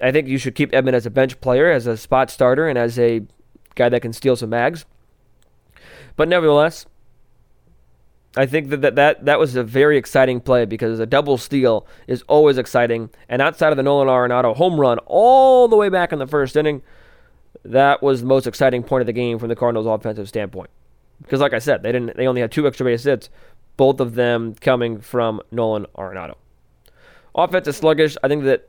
I 0.00 0.12
think 0.12 0.28
you 0.28 0.36
should 0.36 0.54
keep 0.54 0.72
Edman 0.72 0.92
as 0.92 1.06
a 1.06 1.10
bench 1.10 1.40
player, 1.40 1.70
as 1.72 1.86
a 1.86 1.96
spot 1.96 2.30
starter, 2.30 2.68
and 2.68 2.78
as 2.78 2.98
a 2.98 3.22
guy 3.74 3.88
that 3.88 4.02
can 4.02 4.12
steal 4.12 4.36
some 4.36 4.50
mags. 4.50 4.84
But 6.16 6.28
nevertheless, 6.28 6.86
I 8.36 8.46
think 8.46 8.68
that, 8.68 8.82
that 8.82 8.94
that, 8.96 9.24
that 9.24 9.38
was 9.38 9.56
a 9.56 9.62
very 9.62 9.96
exciting 9.96 10.40
play 10.40 10.66
because 10.66 11.00
a 11.00 11.06
double 11.06 11.38
steal 11.38 11.86
is 12.06 12.22
always 12.22 12.58
exciting. 12.58 13.10
And 13.28 13.40
outside 13.40 13.70
of 13.70 13.76
the 13.76 13.82
Nolan 13.82 14.08
Arenado 14.08 14.54
home 14.54 14.78
run 14.78 14.98
all 15.06 15.68
the 15.68 15.76
way 15.76 15.88
back 15.88 16.12
in 16.12 16.18
the 16.18 16.26
first 16.26 16.56
inning, 16.56 16.82
that 17.64 18.02
was 18.02 18.20
the 18.20 18.26
most 18.26 18.46
exciting 18.46 18.82
point 18.82 19.00
of 19.00 19.06
the 19.06 19.12
game 19.12 19.38
from 19.38 19.48
the 19.48 19.56
Cardinals' 19.56 19.86
offensive 19.86 20.28
standpoint. 20.28 20.70
Because, 21.22 21.40
like 21.40 21.54
I 21.54 21.58
said, 21.58 21.82
they 21.82 21.92
didn't. 21.92 22.16
They 22.16 22.26
only 22.26 22.42
had 22.42 22.52
two 22.52 22.66
extra 22.66 22.84
base 22.84 23.04
hits, 23.04 23.30
both 23.78 24.00
of 24.00 24.14
them 24.14 24.54
coming 24.54 25.00
from 25.00 25.40
Nolan 25.50 25.86
Arenado. 25.96 26.34
Offense 27.34 27.66
is 27.68 27.76
sluggish. 27.76 28.16
I 28.22 28.28
think 28.28 28.44
that 28.44 28.68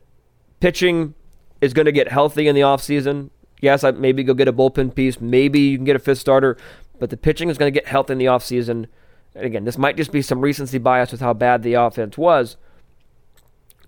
pitching 0.61 1.13
is 1.59 1.73
going 1.73 1.85
to 1.85 1.91
get 1.91 2.09
healthy 2.09 2.47
in 2.47 2.55
the 2.55 2.61
offseason. 2.61 3.31
Yes, 3.61 3.83
I 3.83 3.91
maybe 3.91 4.23
go 4.23 4.33
get 4.33 4.47
a 4.47 4.53
bullpen 4.53 4.95
piece. 4.95 5.19
Maybe 5.19 5.59
you 5.59 5.77
can 5.77 5.85
get 5.85 5.95
a 5.95 5.99
fifth 5.99 6.19
starter, 6.19 6.57
but 6.99 7.09
the 7.09 7.17
pitching 7.17 7.49
is 7.49 7.57
going 7.57 7.71
to 7.71 7.79
get 7.79 7.87
healthy 7.87 8.13
in 8.13 8.19
the 8.19 8.25
offseason. 8.25 8.87
And 9.35 9.45
again, 9.45 9.65
this 9.65 9.77
might 9.77 9.97
just 9.97 10.11
be 10.11 10.21
some 10.21 10.41
recency 10.41 10.77
bias 10.77 11.11
with 11.11 11.21
how 11.21 11.33
bad 11.33 11.63
the 11.63 11.73
offense 11.73 12.17
was. 12.17 12.57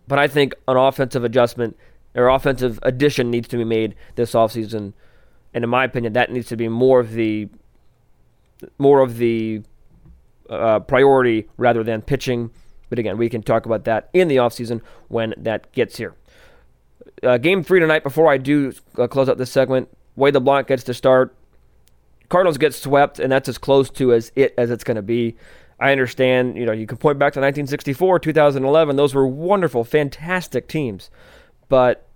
But 0.08 0.19
I 0.19 0.28
think 0.28 0.56
an 0.67 0.78
offensive 0.78 1.24
adjustment 1.24 1.78
or 2.15 2.30
offensive 2.30 2.80
addition 2.84 3.30
needs 3.30 3.48
to 3.50 3.58
be 3.58 3.63
made 3.63 3.95
this 4.15 4.34
offseason. 4.34 4.93
And 5.54 5.63
in 5.63 5.69
my 5.69 5.84
opinion, 5.84 6.13
that 6.13 6.32
needs 6.32 6.48
to 6.50 6.58
be 6.58 6.67
more 6.67 7.00
of 7.00 7.13
the 7.13 7.50
more 8.78 9.02
of 9.02 9.17
the 9.17 9.62
uh, 10.50 10.80
priority 10.80 11.48
rather 11.58 11.84
than 11.84 12.02
pitching. 12.02 12.52
But 12.89 13.00
again, 13.00 13.17
we 13.17 13.30
can 13.30 13.43
talk 13.43 13.65
about 13.65 13.86
that 13.86 14.10
in 14.13 14.28
the 14.28 14.38
offseason 14.38 14.82
when 15.08 15.34
that 15.38 15.72
gets 15.72 15.98
here. 15.98 16.15
Uh, 17.22 17.38
game 17.38 17.63
three 17.63 17.80
tonight, 17.80 18.04
before 18.04 18.32
I 18.32 18.38
do 18.38 18.74
uh, 18.98 19.08
close 19.08 19.30
out 19.30 19.38
this 19.38 19.52
segment, 19.52 19.89
Wade 20.15 20.34
LeBlanc 20.34 20.67
gets 20.67 20.84
to 20.86 20.93
start. 20.93 21.36
Cardinals 22.30 22.58
get 22.58 22.74
swept, 22.74 23.20
and 23.20 23.32
that's 23.32 23.50
as 23.50 23.58
close 23.58 23.89
to 23.92 24.13
as 24.13 24.32
it 24.36 24.54
as 24.58 24.72
it's 24.72 24.84
going 24.84 24.96
to 24.96 25.02
be. 25.02 25.36
I 25.82 25.92
understand, 25.92 26.58
you 26.58 26.65
know, 26.65 26.74
you 26.74 26.86
can 26.86 26.98
point 26.98 27.20
back 27.20 27.32
to 27.34 27.39
1964, 27.39 28.20
2011. 28.20 28.96
Those 28.98 29.15
were 29.15 29.26
wonderful, 29.26 29.86
fantastic 29.86 30.68
teams 30.68 31.10
but 31.70 32.08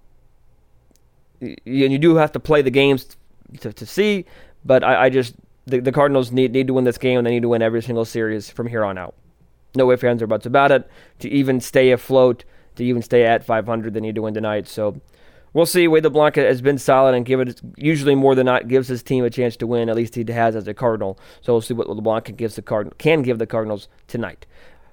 and 1.42 1.58
you 1.66 1.98
do 1.98 2.16
have 2.16 2.32
to 2.34 2.40
play 2.40 2.62
the 2.62 2.72
games 2.72 3.16
to, 3.62 3.72
to 3.72 3.86
see. 3.86 4.26
But 4.66 4.84
I, 4.84 5.06
I 5.06 5.10
just 5.10 5.36
the, 5.66 5.80
the, 5.80 5.92
Cardinals 5.92 6.32
need 6.32 6.52
need 6.52 6.68
to 6.68 6.74
win 6.74 6.84
this 6.84 6.98
game, 6.98 7.20
and 7.20 7.26
they 7.26 7.32
need 7.32 7.44
to 7.44 7.50
win 7.50 7.62
every 7.62 7.82
single 7.82 8.06
series 8.06 8.50
from 8.50 8.68
here 8.68 8.84
on 8.84 8.98
out. 8.98 9.16
No 9.76 9.92
ifs, 9.92 10.04
ands, 10.04 10.22
or 10.22 10.28
buts 10.28 10.46
about 10.46 10.72
it. 10.72 10.90
To 11.20 11.30
even 11.30 11.62
stay 11.62 11.92
afloat, 11.92 12.44
to 12.76 12.84
even 12.84 13.02
stay 13.02 13.26
at 13.26 13.46
500, 13.46 13.94
they 13.94 14.00
need 14.00 14.16
to 14.16 14.22
win 14.22 14.34
tonight. 14.34 14.68
So 14.68 15.00
we'll 15.54 15.66
see. 15.66 15.88
Wade 15.88 16.04
LeBlanc 16.04 16.36
has 16.36 16.62
been 16.62 16.78
solid 16.78 17.16
and 17.16 17.26
give 17.26 17.40
it 17.40 17.62
usually 17.78 18.16
more 18.16 18.36
than 18.36 18.46
not 18.46 18.68
gives 18.68 18.88
his 18.88 19.04
team 19.04 19.24
a 19.24 19.30
chance 19.30 19.56
to 19.58 19.68
win. 19.68 19.90
At 19.90 19.96
least 19.96 20.16
he 20.16 20.26
has 20.30 20.56
as 20.56 20.68
a 20.68 20.74
Cardinal. 20.74 21.18
So 21.42 21.54
we'll 21.54 21.62
see 21.62 21.74
what 21.74 21.90
LeBlanc 21.90 22.26
can 22.26 22.36
give 22.36 22.56
the 22.56 22.62
Card 22.62 22.98
can 22.98 23.22
give 23.22 23.40
the 23.40 23.48
Cardinals 23.48 23.88
tonight. 24.08 24.46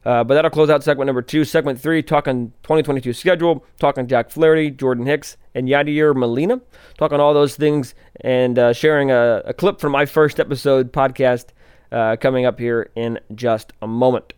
Uh, 0.05 0.25
but 0.25 0.35
that'll 0.35 0.51
close 0.51 0.71
out 0.71 0.83
segment 0.83 1.07
number 1.07 1.23
two. 1.23 1.45
Segment 1.45 1.79
three, 1.79 2.03
talking 2.03 2.53
2022 2.63 3.13
schedule, 3.13 3.65
talking 3.79 4.07
Jack 4.07 4.31
Flaherty, 4.31 4.71
Jordan 4.71 5.05
Hicks, 5.05 5.37
and 5.55 5.69
Yadier 5.69 6.17
Molina, 6.17 6.61
talking 6.97 7.21
all 7.21 7.35
those 7.35 7.55
things, 7.55 7.95
and 8.23 8.59
uh, 8.59 8.73
sharing 8.73 9.11
a, 9.11 9.43
a, 9.45 9.53
clip 9.53 9.79
from 9.79 9.93
my 9.93 10.07
first 10.07 10.41
episode 10.41 10.91
podcast 10.91 11.49
uh, 11.93 12.17
coming 12.17 12.47
up 12.47 12.59
here 12.59 12.91
in 12.97 13.21
just 13.35 13.75
a 13.83 13.87
moment. 13.87 14.33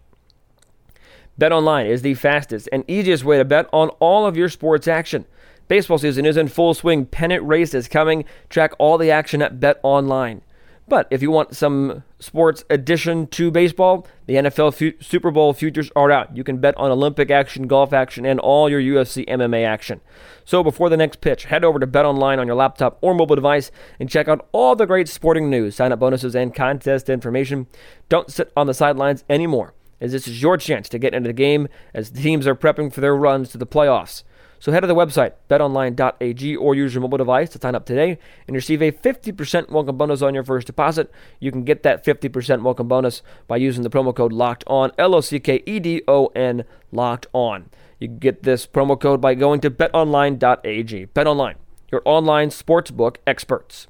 Bet 1.38 1.52
online 1.52 1.86
is 1.86 2.02
the 2.02 2.14
fastest 2.14 2.68
and 2.72 2.84
easiest 2.88 3.24
way 3.24 3.38
to 3.38 3.44
bet 3.44 3.68
on 3.72 3.88
all 4.00 4.26
of 4.26 4.36
your 4.36 4.48
sports 4.48 4.88
action. 4.88 5.26
Baseball 5.72 5.96
season 5.96 6.26
is 6.26 6.36
in 6.36 6.48
full 6.48 6.74
swing. 6.74 7.06
Pennant 7.06 7.42
race 7.46 7.72
is 7.72 7.88
coming. 7.88 8.26
Track 8.50 8.72
all 8.78 8.98
the 8.98 9.10
action 9.10 9.40
at 9.40 9.58
Bet 9.58 9.80
Online. 9.82 10.42
But 10.86 11.08
if 11.10 11.22
you 11.22 11.30
want 11.30 11.56
some 11.56 12.02
sports 12.18 12.62
addition 12.68 13.26
to 13.28 13.50
baseball, 13.50 14.06
the 14.26 14.34
NFL 14.34 14.74
Fu- 14.74 14.92
Super 15.00 15.30
Bowl 15.30 15.54
futures 15.54 15.90
are 15.96 16.10
out. 16.10 16.36
You 16.36 16.44
can 16.44 16.58
bet 16.58 16.76
on 16.76 16.90
Olympic 16.90 17.30
action, 17.30 17.68
golf 17.68 17.94
action, 17.94 18.26
and 18.26 18.38
all 18.38 18.68
your 18.68 18.82
UFC 18.82 19.26
MMA 19.26 19.66
action. 19.66 20.02
So 20.44 20.62
before 20.62 20.90
the 20.90 20.98
next 20.98 21.22
pitch, 21.22 21.46
head 21.46 21.64
over 21.64 21.78
to 21.78 21.86
Bet 21.86 22.04
Online 22.04 22.38
on 22.38 22.46
your 22.46 22.56
laptop 22.56 22.98
or 23.00 23.14
mobile 23.14 23.36
device 23.36 23.70
and 23.98 24.10
check 24.10 24.28
out 24.28 24.46
all 24.52 24.76
the 24.76 24.84
great 24.84 25.08
sporting 25.08 25.48
news, 25.48 25.76
sign 25.76 25.90
up 25.90 26.00
bonuses, 26.00 26.36
and 26.36 26.54
contest 26.54 27.08
information. 27.08 27.66
Don't 28.10 28.30
sit 28.30 28.52
on 28.54 28.66
the 28.66 28.74
sidelines 28.74 29.24
anymore, 29.30 29.72
as 30.02 30.12
this 30.12 30.28
is 30.28 30.42
your 30.42 30.58
chance 30.58 30.90
to 30.90 30.98
get 30.98 31.14
into 31.14 31.30
the 31.30 31.32
game 31.32 31.66
as 31.94 32.10
teams 32.10 32.46
are 32.46 32.54
prepping 32.54 32.92
for 32.92 33.00
their 33.00 33.16
runs 33.16 33.48
to 33.52 33.56
the 33.56 33.66
playoffs. 33.66 34.22
So 34.62 34.70
head 34.70 34.82
to 34.82 34.86
the 34.86 34.94
website, 34.94 35.32
betonline.ag, 35.50 36.54
or 36.56 36.76
use 36.76 36.94
your 36.94 37.00
mobile 37.00 37.18
device 37.18 37.50
to 37.50 37.58
sign 37.60 37.74
up 37.74 37.84
today 37.84 38.16
and 38.46 38.54
receive 38.54 38.80
a 38.80 38.92
50% 38.92 39.70
welcome 39.70 39.96
bonus 39.96 40.22
on 40.22 40.34
your 40.34 40.44
first 40.44 40.68
deposit. 40.68 41.10
You 41.40 41.50
can 41.50 41.64
get 41.64 41.82
that 41.82 42.04
50% 42.04 42.62
welcome 42.62 42.86
bonus 42.86 43.22
by 43.48 43.56
using 43.56 43.82
the 43.82 43.90
promo 43.90 44.14
code 44.14 44.32
LOCKED 44.32 44.62
ON, 44.68 44.92
L 44.98 45.16
O 45.16 45.20
C 45.20 45.40
K 45.40 45.64
E 45.66 45.80
D 45.80 46.02
O 46.06 46.26
N, 46.36 46.62
LOCKED 46.92 47.26
ON. 47.32 47.70
You 47.98 48.06
can 48.06 48.18
get 48.18 48.44
this 48.44 48.64
promo 48.64 49.00
code 49.00 49.20
by 49.20 49.34
going 49.34 49.60
to 49.62 49.70
betonline.ag. 49.72 51.06
BetOnline, 51.08 51.56
your 51.90 52.02
online 52.04 52.50
sportsbook 52.50 53.16
experts. 53.26 53.88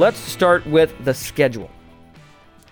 Let's 0.00 0.18
start 0.18 0.64
with 0.64 0.94
the 1.04 1.12
schedule. 1.12 1.70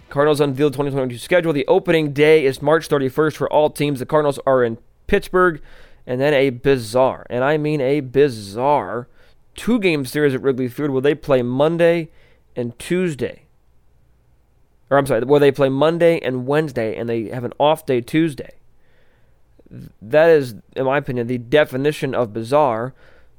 Cardinals 0.09 0.41
unveiled 0.41 0.73
2022 0.73 1.19
schedule. 1.19 1.53
The 1.53 1.67
opening 1.67 2.15
day 2.15 2.47
is 2.47 2.63
March 2.63 2.89
31st 2.89 3.37
for 3.37 3.53
all 3.53 3.69
teams. 3.69 3.99
The 3.99 4.07
Cardinals 4.07 4.41
are 4.47 4.65
in 4.65 4.79
Pittsburgh, 5.09 5.61
and 6.07 6.23
then 6.23 6.33
a 6.33 6.49
bizarre, 6.49 7.27
and 7.29 7.45
I 7.45 7.59
mean 7.59 7.83
a 7.83 8.01
bizarre, 8.01 9.09
two 9.55 9.79
game 9.79 10.07
series 10.07 10.35
at 10.35 10.41
Wrigley 10.41 10.69
Field 10.69 10.89
where 10.89 11.03
they 11.03 11.15
play 11.15 11.43
Monday 11.43 12.09
and 12.57 12.79
Tuesday. 12.79 13.43
Or 14.89 14.97
I'm 14.97 15.05
sorry, 15.05 15.21
where 15.21 15.39
they 15.39 15.53
play 15.53 15.69
Monday 15.69 16.19
and 16.21 16.47
Wednesday, 16.47 16.97
and 16.97 17.11
they 17.11 17.25
have 17.25 17.45
an 17.45 17.53
off 17.61 17.85
day 17.85 18.01
Tuesday. 18.01 18.55
That 20.01 20.31
is, 20.31 20.55
in 20.75 20.87
my 20.87 20.97
opinion, 20.97 21.27
the 21.27 21.37
definition 21.37 22.15
of 22.15 22.33
bizarre, 22.33 22.95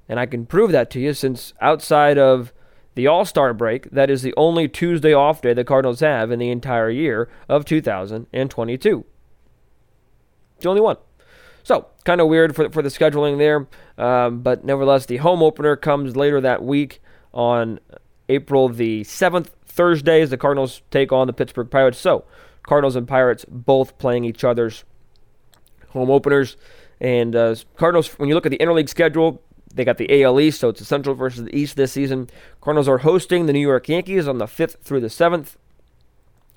and 0.08 0.20
I 0.20 0.28
can 0.28 0.46
prove 0.46 0.72
that 0.74 0.92
to 0.92 1.00
you 1.00 1.16
since 1.16 1.56
outside 1.60 2.20
of 2.20 2.54
the 3.00 3.08
All 3.08 3.24
Star 3.24 3.54
break, 3.54 3.90
that 3.92 4.10
is 4.10 4.24
the 4.24 4.34
only 4.36 4.68
Tuesday 4.68 5.14
off 5.14 5.42
day 5.42 5.54
the 5.54 5.64
Cardinals 5.64 6.02
have 6.02 6.32
in 6.32 6.40
the 6.40 6.50
entire 6.50 6.90
year 6.90 7.30
of 7.48 7.64
2022. 7.64 9.06
It's 10.56 10.64
the 10.64 10.70
only 10.70 10.82
one. 10.82 10.98
So, 11.64 11.88
kind 12.04 12.20
of 12.20 12.28
weird 12.28 12.58
for, 12.58 12.70
for 12.70 12.82
the 12.82 12.90
scheduling 12.90 13.38
there, 13.38 13.68
um, 13.98 14.42
but 14.42 14.66
nevertheless, 14.66 15.06
the 15.06 15.16
home 15.18 15.42
opener 15.42 15.78
comes 15.78 16.18
later 16.18 16.42
that 16.42 16.62
week 16.62 17.02
on 17.34 17.80
April 18.28 18.68
the 18.68 19.06
7th, 19.06 19.52
Thursday, 19.66 20.22
as 20.22 20.30
the 20.30 20.38
Cardinals 20.38 20.82
take 20.92 21.14
on 21.14 21.28
the 21.28 21.34
Pittsburgh 21.34 21.72
Pirates. 21.72 22.00
So, 22.00 22.26
Cardinals 22.64 22.98
and 22.98 23.08
Pirates 23.08 23.46
both 23.48 23.98
playing 23.98 24.26
each 24.26 24.44
other's 24.44 24.84
home 25.92 26.12
openers. 26.12 26.58
And 27.00 27.34
uh, 27.34 27.56
Cardinals, 27.78 28.10
when 28.20 28.28
you 28.28 28.36
look 28.36 28.46
at 28.46 28.50
the 28.50 28.58
interleague 28.58 28.90
schedule, 28.90 29.42
they 29.74 29.86
got 29.86 29.98
the 29.98 30.24
AL 30.24 30.40
East, 30.40 30.60
so 30.60 30.70
it's 30.70 30.80
the 30.80 30.86
Central 30.86 31.16
versus 31.16 31.44
the 31.44 31.56
East 31.56 31.76
this 31.76 31.92
season. 31.92 32.30
Cardinals 32.62 32.88
are 32.88 33.00
hosting 33.00 33.46
the 33.46 33.54
New 33.54 33.60
York 33.60 33.88
Yankees 33.88 34.28
on 34.28 34.38
the 34.38 34.46
5th 34.46 34.80
through 34.82 35.02
the 35.02 35.08
7th. 35.08 35.56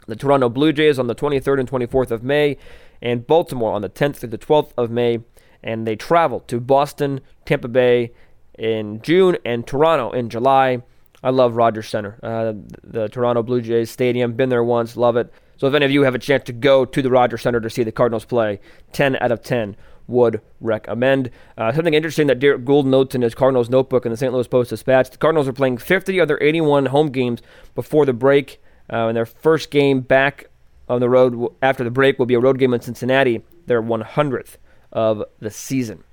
The 0.06 0.16
Toronto 0.16 0.48
Blue 0.48 0.72
Jays 0.72 0.98
on 0.98 1.06
the 1.06 1.14
23rd 1.14 1.60
and 1.60 1.70
24th 1.70 2.10
of 2.10 2.22
May, 2.22 2.56
and 3.00 3.26
Baltimore 3.26 3.72
on 3.72 3.82
the 3.82 3.88
10th 3.88 4.16
through 4.16 4.30
the 4.30 4.38
12th 4.38 4.72
of 4.76 4.90
May. 4.90 5.20
And 5.62 5.86
they 5.86 5.94
travel 5.94 6.40
to 6.40 6.58
Boston, 6.58 7.20
Tampa 7.44 7.68
Bay 7.68 8.12
in 8.58 9.00
June, 9.02 9.36
and 9.44 9.66
Toronto 9.66 10.10
in 10.10 10.28
July. 10.28 10.82
I 11.22 11.30
love 11.30 11.54
Rogers 11.54 11.88
Center, 11.88 12.18
uh, 12.22 12.52
the 12.82 13.08
Toronto 13.08 13.44
Blue 13.44 13.60
Jays 13.60 13.90
Stadium. 13.90 14.32
Been 14.32 14.48
there 14.48 14.64
once, 14.64 14.96
love 14.96 15.16
it. 15.16 15.32
So 15.56 15.68
if 15.68 15.74
any 15.74 15.84
of 15.84 15.92
you 15.92 16.02
have 16.02 16.16
a 16.16 16.18
chance 16.18 16.42
to 16.44 16.52
go 16.52 16.84
to 16.84 17.02
the 17.02 17.10
Rogers 17.10 17.42
Center 17.42 17.60
to 17.60 17.70
see 17.70 17.84
the 17.84 17.92
Cardinals 17.92 18.24
play, 18.24 18.58
10 18.92 19.16
out 19.20 19.30
of 19.30 19.42
10 19.42 19.76
would 20.12 20.40
recommend. 20.60 21.30
Uh, 21.58 21.72
something 21.72 21.94
interesting 21.94 22.28
that 22.28 22.38
Derrick 22.38 22.64
Goold 22.64 22.86
notes 22.86 23.14
in 23.14 23.22
his 23.22 23.34
Cardinals 23.34 23.68
notebook 23.68 24.06
in 24.06 24.12
the 24.12 24.16
St. 24.16 24.32
Louis 24.32 24.46
Post 24.46 24.70
Dispatch: 24.70 25.10
the 25.10 25.18
Cardinals 25.18 25.48
are 25.48 25.52
playing 25.52 25.78
50 25.78 26.18
of 26.20 26.28
their 26.28 26.40
81 26.42 26.86
home 26.86 27.10
games 27.10 27.42
before 27.74 28.06
the 28.06 28.12
break, 28.12 28.62
uh, 28.92 29.08
and 29.08 29.16
their 29.16 29.26
first 29.26 29.70
game 29.70 30.00
back 30.00 30.46
on 30.88 31.00
the 31.00 31.08
road 31.08 31.48
after 31.62 31.82
the 31.82 31.90
break 31.90 32.18
will 32.18 32.26
be 32.26 32.34
a 32.34 32.40
road 32.40 32.58
game 32.58 32.74
in 32.74 32.80
Cincinnati, 32.80 33.42
their 33.66 33.82
100th 33.82 34.56
of 34.92 35.24
the 35.40 35.50
season. 35.50 36.04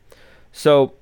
So 0.52 0.94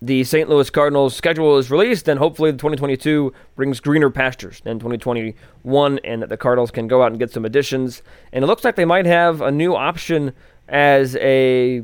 the 0.00 0.22
St. 0.22 0.48
Louis 0.48 0.70
Cardinals 0.70 1.16
schedule 1.16 1.58
is 1.58 1.70
released, 1.70 2.08
and 2.08 2.18
hopefully 2.18 2.52
the 2.52 2.58
2022 2.58 3.32
brings 3.56 3.80
greener 3.80 4.10
pastures 4.10 4.60
than 4.60 4.78
2021, 4.78 5.98
and 6.04 6.22
that 6.22 6.28
the 6.28 6.36
Cardinals 6.36 6.70
can 6.70 6.86
go 6.86 7.02
out 7.02 7.10
and 7.10 7.18
get 7.18 7.32
some 7.32 7.44
additions. 7.44 8.02
And 8.32 8.44
it 8.44 8.46
looks 8.46 8.64
like 8.64 8.76
they 8.76 8.84
might 8.84 9.06
have 9.06 9.40
a 9.40 9.50
new 9.50 9.74
option 9.74 10.32
as 10.68 11.16
a 11.16 11.82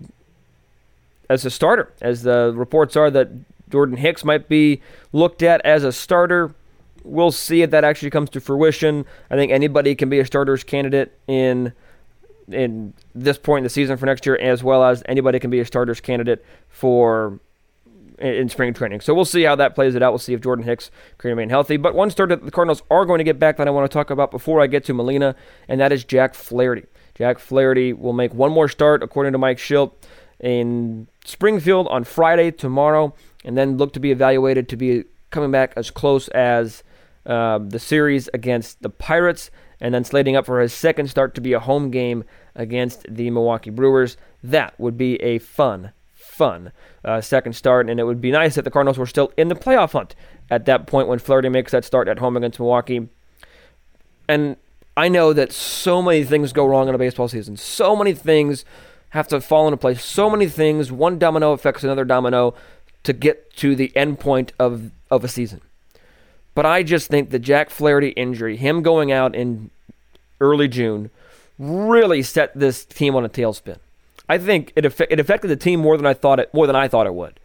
as 1.31 1.45
a 1.45 1.51
starter, 1.51 1.93
as 2.01 2.23
the 2.23 2.53
reports 2.55 2.97
are 2.97 3.11
that 3.11 3.31
Jordan 3.71 3.97
Hicks 3.97 4.25
might 4.25 4.49
be 4.49 4.81
looked 5.13 5.43
at 5.43 5.61
as 5.65 5.85
a 5.85 5.93
starter. 5.93 6.55
We'll 7.03 7.33
see 7.33 7.63
if 7.63 7.71
that 7.71 7.85
actually 7.85 8.11
comes 8.11 8.31
to 8.31 8.41
fruition. 8.41 9.05
I 9.31 9.37
think 9.37 9.53
anybody 9.53 9.95
can 9.95 10.09
be 10.09 10.21
a 10.21 10.27
starter's 10.27 10.65
candidate 10.65 11.19
in 11.27 11.73
in 12.49 12.93
this 13.15 13.39
point 13.39 13.59
in 13.59 13.65
the 13.65 13.71
season 13.71 13.97
for 13.97 14.07
next 14.07 14.27
year, 14.27 14.37
as 14.37 14.63
well 14.63 14.85
as 14.85 15.03
anybody 15.07 15.39
can 15.39 15.51
be 15.51 15.61
a 15.61 15.65
starter's 15.65 16.01
candidate 16.01 16.45
for 16.69 17.39
in 18.19 18.49
spring 18.49 18.73
training. 18.73 19.01
So 19.01 19.13
we'll 19.13 19.25
see 19.25 19.43
how 19.43 19.57
that 19.57 19.75
plays 19.75 19.95
it 19.95 20.03
out. 20.03 20.13
We'll 20.13 20.19
see 20.19 20.35
if 20.35 20.41
Jordan 20.41 20.65
Hicks 20.65 20.91
can 21.19 21.31
remain 21.31 21.49
healthy. 21.49 21.77
But 21.77 21.95
one 21.95 22.11
starter 22.11 22.37
that 22.37 22.45
the 22.45 22.51
Cardinals 22.51 22.83
are 22.91 23.05
going 23.05 23.19
to 23.19 23.25
get 23.25 23.39
back 23.39 23.57
that 23.57 23.67
I 23.67 23.71
want 23.71 23.91
to 23.91 23.93
talk 23.93 24.11
about 24.11 24.31
before 24.31 24.61
I 24.61 24.67
get 24.67 24.85
to 24.85 24.95
Molina, 24.95 25.35
and 25.69 25.81
that 25.81 25.91
is 25.93 26.05
Jack 26.05 26.35
Flaherty. 26.35 26.85
Jack 27.15 27.39
Flaherty 27.39 27.93
will 27.93 28.13
make 28.13 28.35
one 28.35 28.53
more 28.53 28.69
start, 28.69 29.03
according 29.03 29.33
to 29.33 29.39
Mike 29.39 29.59
Shildt, 29.59 29.93
in 30.41 31.07
Springfield 31.25 31.87
on 31.89 32.05
Friday, 32.05 32.51
tomorrow, 32.51 33.15
and 33.45 33.57
then 33.57 33.77
look 33.77 33.93
to 33.93 34.01
be 34.01 34.11
evaluated 34.11 34.69
to 34.69 34.77
be 34.77 35.05
coming 35.31 35.51
back 35.51 35.73
as 35.77 35.91
close 35.91 36.29
as 36.29 36.83
uh, 37.27 37.59
the 37.59 37.79
series 37.79 38.29
against 38.35 38.83
the 38.83 38.91
Pirates, 38.91 39.51
and 39.81 39.95
then 39.95 40.05
slating 40.05 40.37
up 40.37 40.47
for 40.47 40.61
his 40.61 40.73
second 40.73 41.09
start 41.09 41.35
to 41.35 41.41
be 41.41 41.53
a 41.53 41.61
home 41.61 41.91
game 41.91 42.25
against 42.55 43.07
the 43.09 43.31
Milwaukee 43.31 43.71
Brewers. 43.71 44.17
That 44.43 44.79
would 44.79 44.97
be 44.97 45.17
a 45.23 45.39
fun, 45.39 45.93
fun 46.13 46.73
uh, 47.05 47.21
second 47.21 47.55
start, 47.55 47.89
and 47.89 47.99
it 47.99 48.05
would 48.05 48.21
be 48.21 48.31
nice 48.31 48.57
if 48.57 48.65
the 48.65 48.71
Cardinals 48.71 48.99
were 48.99 49.07
still 49.07 49.33
in 49.37 49.49
the 49.49 49.55
playoff 49.55 49.93
hunt 49.93 50.15
at 50.51 50.67
that 50.67 50.87
point 50.87 51.09
when 51.09 51.19
Flaherty 51.19 51.49
makes 51.49 51.73
that 51.73 51.85
start 51.85 52.09
at 52.09 52.19
home 52.19 52.37
against 52.37 52.59
Milwaukee. 52.59 53.09
And 54.29 54.57
I 54.97 55.09
know 55.09 55.33
that 55.33 55.53
so 55.53 56.01
many 56.01 56.25
things 56.25 56.53
go 56.53 56.67
wrong 56.67 56.89
in 56.89 56.95
a 56.95 56.99
baseball 56.99 57.29
season. 57.29 57.57
So 57.57 57.97
many 57.97 58.13
things 58.13 58.65
have 59.11 59.29
to 59.29 59.41
fall 59.41 59.67
into 59.67 59.77
place. 59.77 60.05
So 60.05 60.31
many 60.31 60.49
things, 60.49 60.93
one 60.93 61.19
domino 61.19 61.53
affects 61.53 61.85
another 61.85 62.05
domino 62.05 62.55
to 63.03 63.13
get 63.13 63.55
to 63.57 63.77
the 63.77 63.95
end 63.97 64.19
point 64.19 64.53
of, 64.59 64.91
of 65.11 65.25
a 65.25 65.29
season. 65.29 65.61
But 66.55 66.67
I 66.67 66.83
just 66.83 67.09
think 67.09 67.31
the 67.31 67.39
Jack 67.39 67.71
Flaherty 67.71 68.11
injury, 68.11 68.57
him 68.57 68.83
going 68.83 69.11
out 69.11 69.35
in 69.35 69.71
early 70.41 70.69
June, 70.69 71.11
really 71.59 72.23
set 72.23 72.53
this 72.59 72.85
team 72.85 73.15
on 73.17 73.25
a 73.25 73.29
tailspin. 73.29 73.79
I 74.29 74.39
think 74.39 74.73
it, 74.75 74.85
it 74.85 75.21
affected 75.21 75.49
the 75.49 75.57
team 75.57 75.81
more 75.81 75.97
than 75.97 76.07
I 76.07 76.15
thought 76.15 76.41
it 76.41 76.53
more 76.55 76.67
than 76.67 76.77
I 76.77 76.89
thought 76.89 77.07
it 77.07 77.15
would. 77.15 77.39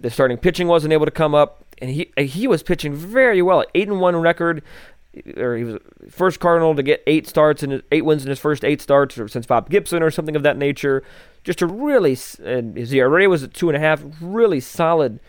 The 0.00 0.10
starting 0.10 0.38
pitching 0.38 0.68
wasn't 0.68 0.92
able 0.92 1.04
to 1.04 1.10
come 1.10 1.34
up, 1.34 1.64
and 1.78 1.90
he 1.90 2.12
he 2.16 2.46
was 2.46 2.62
pitching 2.62 2.94
very 2.94 3.42
well. 3.42 3.64
Eight 3.74 3.88
and 3.88 4.00
one 4.00 4.16
record 4.16 4.62
or 5.36 5.56
he 5.56 5.64
was 5.64 5.78
first 6.08 6.40
Cardinal 6.40 6.74
to 6.74 6.82
get 6.82 7.02
eight 7.06 7.26
starts 7.26 7.62
and 7.62 7.82
eight 7.92 8.04
wins 8.04 8.22
in 8.22 8.30
his 8.30 8.38
first 8.38 8.64
eight 8.64 8.80
starts 8.80 9.14
since 9.26 9.46
Bob 9.46 9.68
Gibson 9.68 10.02
or 10.02 10.10
something 10.10 10.36
of 10.36 10.42
that 10.42 10.56
nature. 10.56 11.02
Just 11.44 11.60
a 11.60 11.66
really, 11.66 12.16
and 12.42 12.76
his 12.76 12.92
ERA 12.92 13.28
was 13.28 13.42
at 13.42 13.52
two 13.52 13.68
and 13.68 13.76
a 13.76 13.80
half. 13.80 14.02
Really 14.20 14.60
solid 14.60 15.20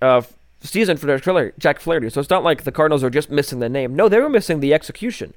uh, 0.00 0.22
season 0.60 0.96
for 0.96 1.18
Jack 1.58 1.80
Flaherty. 1.80 2.10
So 2.10 2.20
it's 2.20 2.30
not 2.30 2.44
like 2.44 2.64
the 2.64 2.72
Cardinals 2.72 3.02
are 3.02 3.10
just 3.10 3.30
missing 3.30 3.60
the 3.60 3.68
name. 3.68 3.96
No, 3.96 4.08
they 4.08 4.20
were 4.20 4.28
missing 4.28 4.60
the 4.60 4.74
execution. 4.74 5.34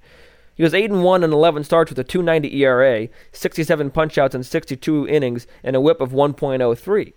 He 0.56 0.64
was 0.64 0.74
8 0.74 0.90
and 0.90 1.04
1 1.04 1.24
and 1.24 1.32
11 1.32 1.64
starts 1.64 1.92
with 1.92 2.00
a 2.00 2.04
2.90 2.04 2.52
ERA, 2.56 3.10
67 3.32 3.92
punchouts 3.92 4.34
in 4.34 4.44
62 4.44 5.08
innings, 5.08 5.46
and 5.64 5.76
a 5.76 5.80
WHIP 5.80 6.02
of 6.02 6.12
1.03. 6.12 7.14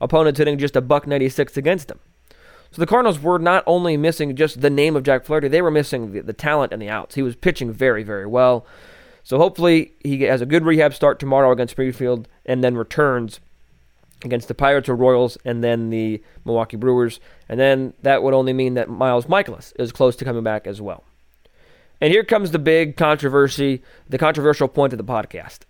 Opponents 0.00 0.38
hitting 0.38 0.58
just 0.58 0.74
a 0.74 0.80
buck 0.80 1.06
96 1.06 1.56
against 1.56 1.92
him. 1.92 2.00
So 2.72 2.80
the 2.80 2.86
Cardinals 2.86 3.20
were 3.20 3.38
not 3.38 3.62
only 3.66 3.98
missing 3.98 4.34
just 4.34 4.62
the 4.62 4.70
name 4.70 4.96
of 4.96 5.02
Jack 5.02 5.24
Flaherty, 5.24 5.48
they 5.48 5.60
were 5.60 5.70
missing 5.70 6.12
the, 6.12 6.20
the 6.20 6.32
talent 6.32 6.72
and 6.72 6.80
the 6.80 6.88
outs. 6.88 7.14
He 7.14 7.22
was 7.22 7.36
pitching 7.36 7.70
very, 7.70 8.02
very 8.02 8.26
well. 8.26 8.64
So 9.22 9.38
hopefully 9.38 9.92
he 10.02 10.22
has 10.22 10.40
a 10.40 10.46
good 10.46 10.64
rehab 10.64 10.94
start 10.94 11.18
tomorrow 11.18 11.52
against 11.52 11.72
Springfield 11.72 12.28
and 12.46 12.64
then 12.64 12.76
returns 12.76 13.40
against 14.24 14.48
the 14.48 14.54
Pirates 14.54 14.88
or 14.88 14.96
Royals 14.96 15.36
and 15.44 15.62
then 15.62 15.90
the 15.90 16.22
Milwaukee 16.46 16.78
Brewers. 16.78 17.20
And 17.48 17.60
then 17.60 17.92
that 18.02 18.22
would 18.22 18.34
only 18.34 18.54
mean 18.54 18.74
that 18.74 18.88
Miles 18.88 19.26
Mikolas 19.26 19.72
is 19.78 19.92
close 19.92 20.16
to 20.16 20.24
coming 20.24 20.42
back 20.42 20.66
as 20.66 20.80
well. 20.80 21.04
And 22.00 22.10
here 22.10 22.24
comes 22.24 22.50
the 22.50 22.58
big 22.58 22.96
controversy, 22.96 23.82
the 24.08 24.18
controversial 24.18 24.66
point 24.66 24.92
of 24.92 24.96
the 24.96 25.04
podcast. 25.04 25.60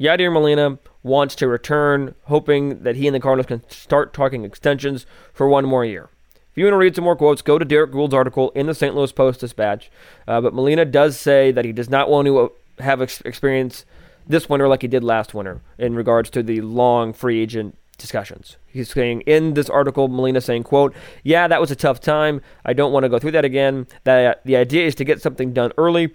Yadier 0.00 0.32
Molina 0.32 0.78
wants 1.02 1.34
to 1.36 1.46
return, 1.46 2.14
hoping 2.24 2.82
that 2.82 2.96
he 2.96 3.06
and 3.06 3.14
the 3.14 3.20
Cardinals 3.20 3.46
can 3.46 3.62
start 3.70 4.12
talking 4.12 4.44
extensions 4.44 5.06
for 5.32 5.48
one 5.48 5.64
more 5.64 5.84
year. 5.84 6.10
If 6.50 6.58
you 6.58 6.64
want 6.64 6.74
to 6.74 6.78
read 6.78 6.96
some 6.96 7.04
more 7.04 7.16
quotes, 7.16 7.42
go 7.42 7.58
to 7.58 7.64
Derrick 7.64 7.92
Goold's 7.92 8.14
article 8.14 8.50
in 8.50 8.66
the 8.66 8.74
St. 8.74 8.94
Louis 8.94 9.12
Post 9.12 9.40
Dispatch. 9.40 9.90
Uh, 10.26 10.40
but 10.40 10.52
Molina 10.52 10.84
does 10.84 11.18
say 11.18 11.52
that 11.52 11.64
he 11.64 11.72
does 11.72 11.88
not 11.88 12.10
want 12.10 12.26
to 12.26 12.38
uh, 12.38 12.48
have 12.80 13.00
ex- 13.00 13.20
experience 13.22 13.84
this 14.26 14.48
winter 14.48 14.66
like 14.66 14.82
he 14.82 14.88
did 14.88 15.04
last 15.04 15.32
winter 15.32 15.60
in 15.78 15.94
regards 15.94 16.28
to 16.30 16.42
the 16.42 16.60
long 16.60 17.12
free 17.12 17.40
agent 17.40 17.76
discussions. 17.98 18.56
He's 18.66 18.90
saying 18.90 19.20
in 19.22 19.54
this 19.54 19.70
article, 19.70 20.08
Molina 20.08 20.40
saying, 20.40 20.64
quote, 20.64 20.94
yeah, 21.22 21.46
that 21.46 21.60
was 21.60 21.70
a 21.70 21.76
tough 21.76 22.00
time. 22.00 22.40
I 22.64 22.72
don't 22.72 22.92
want 22.92 23.04
to 23.04 23.08
go 23.08 23.18
through 23.18 23.32
that 23.32 23.44
again. 23.44 23.86
That 24.04 24.44
the 24.44 24.56
idea 24.56 24.86
is 24.86 24.94
to 24.96 25.04
get 25.04 25.22
something 25.22 25.52
done 25.52 25.72
early 25.78 26.14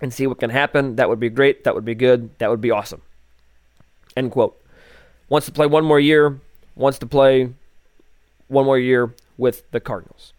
and 0.00 0.12
see 0.12 0.26
what 0.26 0.38
can 0.38 0.50
happen. 0.50 0.96
That 0.96 1.08
would 1.08 1.18
be 1.18 1.30
great. 1.30 1.64
That 1.64 1.74
would 1.74 1.84
be 1.84 1.94
good. 1.94 2.30
That 2.38 2.50
would 2.50 2.60
be 2.60 2.70
awesome. 2.70 3.02
End 4.16 4.30
quote. 4.30 4.60
Wants 5.28 5.46
to 5.46 5.52
play 5.52 5.66
one 5.66 5.84
more 5.84 6.00
year. 6.00 6.38
Wants 6.76 6.98
to 7.00 7.06
play 7.06 7.50
one 8.48 8.64
more 8.64 8.78
year 8.78 9.14
with 9.36 9.70
the 9.70 9.80
Cardinals. 9.80 10.32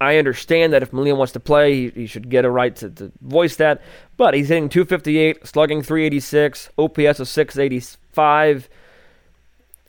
I 0.00 0.16
understand 0.16 0.72
that 0.72 0.82
if 0.82 0.92
Molina 0.92 1.14
wants 1.14 1.34
to 1.34 1.40
play, 1.40 1.74
he, 1.74 1.88
he 1.90 2.06
should 2.06 2.30
get 2.30 2.44
a 2.44 2.50
right 2.50 2.74
to, 2.76 2.88
to, 2.90 3.12
voice 3.20 3.56
that. 3.56 3.82
But 4.16 4.32
he's 4.32 4.48
hitting 4.48 4.70
258, 4.70 5.46
slugging 5.46 5.82
386, 5.82 6.70
OPS 6.78 7.20
of 7.20 7.28
685. 7.28 8.68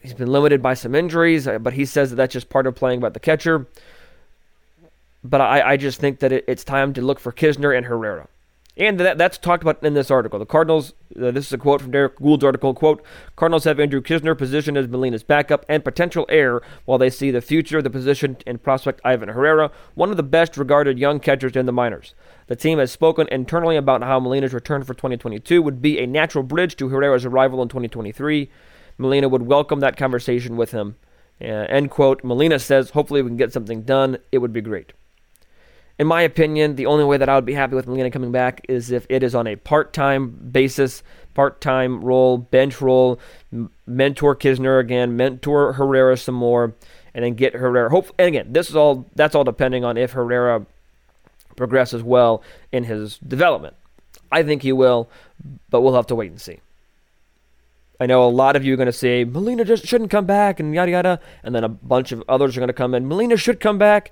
He's 0.02 0.14
been 0.14 0.28
limited 0.28 0.62
by 0.62 0.74
some 0.74 0.96
injuries, 0.96 1.48
uh, 1.48 1.60
but 1.60 1.74
he 1.74 1.86
says 1.86 2.10
that 2.10 2.18
that's 2.18 2.34
just 2.34 2.50
part 2.50 2.68
of 2.68 2.76
playing 2.76 2.98
about 2.98 3.14
the 3.14 3.20
catcher. 3.20 3.68
But 5.24 5.40
I, 5.40 5.72
I 5.72 5.78
just 5.78 6.00
think 6.00 6.20
that 6.20 6.32
it, 6.34 6.46
it's 6.48 6.64
time 6.64 6.94
to 6.94 7.02
look 7.02 7.20
for 7.20 7.32
Knizner 7.32 7.76
and 7.76 7.86
Herrera. 7.86 8.28
And 8.82 9.00
that, 9.00 9.20
that's 9.20 9.38
talked 9.38 9.62
about 9.62 9.84
in 9.84 9.94
this 9.94 10.10
article. 10.10 10.40
The 10.40 10.46
Cardinals, 10.48 10.94
uh, 11.16 11.30
this 11.30 11.46
is 11.46 11.54
a 11.54 11.60
quote 11.60 11.82
from 11.82 11.92
Derrick 11.92 12.16
Goold's 12.16 12.44
article, 12.44 12.74
quote, 12.74 13.06
Cardinals 13.36 13.66
have 13.66 13.80
Andrew 13.80 14.02
Knizner 14.02 14.36
positioned 14.36 14.76
as 14.76 14.88
Molina's 14.88 15.22
backup 15.22 15.64
and 15.70 15.84
potential 15.84 16.26
heir 16.30 16.64
while 16.86 16.98
they 16.98 17.12
see 17.12 17.30
the 17.30 17.42
future 17.42 17.78
of 17.78 17.84
the 17.84 17.92
position 17.92 18.38
in 18.48 18.58
prospect 18.58 19.00
Ivan 19.06 19.30
Herrera, 19.30 19.70
one 19.94 20.10
of 20.10 20.18
the 20.18 20.24
best 20.24 20.58
regarded 20.58 20.98
young 20.98 21.20
catchers 21.20 21.56
in 21.56 21.68
the 21.68 21.72
minors. 21.72 22.16
The 22.48 22.56
team 22.56 22.80
has 22.80 22.92
spoken 22.92 23.28
internally 23.28 23.78
about 23.78 24.02
how 24.02 24.20
Molina's 24.20 24.52
return 24.52 24.84
for 24.84 24.96
2022 24.96 25.62
would 25.62 25.80
be 25.80 26.00
a 26.00 26.08
natural 26.08 26.44
bridge 26.44 26.76
to 26.78 26.90
Herrera's 26.90 27.24
arrival 27.24 27.62
in 27.62 27.70
2023. 27.70 28.50
Molina 28.98 29.30
would 29.30 29.44
welcome 29.44 29.82
that 29.82 29.96
conversation 29.96 30.58
with 30.58 30.72
him. 30.72 30.96
Uh, 31.40 31.70
end 31.70 31.92
quote. 31.92 32.24
Molina 32.24 32.58
says, 32.58 32.90
hopefully 32.90 33.22
we 33.22 33.30
can 33.30 33.38
get 33.38 33.54
something 33.54 33.84
done. 33.84 34.18
It 34.32 34.40
would 34.40 34.54
be 34.54 34.62
great. 34.62 34.94
In 36.02 36.08
my 36.08 36.24
opinion, 36.24 36.78
the 36.78 36.88
only 36.88 37.04
way 37.04 37.18
that 37.18 37.30
I 37.30 37.36
would 37.36 37.46
be 37.46 37.54
happy 37.54 37.76
with 37.76 37.86
Molina 37.86 38.10
coming 38.10 38.32
back 38.32 38.66
is 38.68 38.90
if 38.90 39.06
it 39.08 39.22
is 39.22 39.36
on 39.36 39.46
a 39.46 39.56
part 39.56 39.94
time 39.94 40.32
basis, 40.52 41.04
part 41.36 41.62
time 41.62 42.04
role, 42.04 42.40
bench 42.40 42.82
role, 42.82 43.20
mentor 43.86 44.36
Knizner 44.36 44.80
again, 44.80 45.16
mentor 45.16 45.74
Herrera 45.74 46.18
some 46.18 46.34
more, 46.34 46.74
and 47.14 47.24
then 47.24 47.36
get 47.36 47.54
Herrera. 47.54 47.92
Hope, 47.92 48.08
and 48.18 48.28
again, 48.28 48.52
this 48.52 48.68
is 48.68 48.76
all 48.76 49.06
that's 49.14 49.36
all 49.36 49.44
depending 49.44 49.86
on 49.86 49.96
if 49.96 50.14
Herrera 50.14 50.66
progresses 51.56 52.02
well 52.02 52.42
in 52.72 52.86
his 52.86 53.20
development. 53.20 53.76
I 54.32 54.42
think 54.42 54.64
he 54.64 54.72
will, 54.72 55.08
but 55.70 55.82
we'll 55.82 55.94
have 55.94 56.08
to 56.08 56.16
wait 56.16 56.32
and 56.32 56.42
see. 56.42 56.62
I 58.00 58.08
know 58.08 58.28
a 58.28 58.28
lot 58.28 58.56
of 58.56 58.66
you 58.66 58.74
are 58.74 58.78
going 58.78 58.88
to 58.88 58.92
say 58.92 59.24
Molina 59.24 59.66
just 59.66 59.86
shouldn't 59.86 60.10
come 60.10 60.26
back 60.26 60.60
and 60.60 60.74
yada 60.74 60.90
yada, 60.90 61.20
and 61.44 61.54
then 61.54 61.64
a 61.64 61.70
bunch 61.70 62.12
of 62.12 62.24
others 62.28 62.58
are 62.58 62.60
going 62.60 62.70
to 62.70 62.74
come 62.74 62.96
in. 62.96 63.08
Molina 63.08 63.38
should 63.38 63.60
come 63.60 63.78
back. 63.78 64.12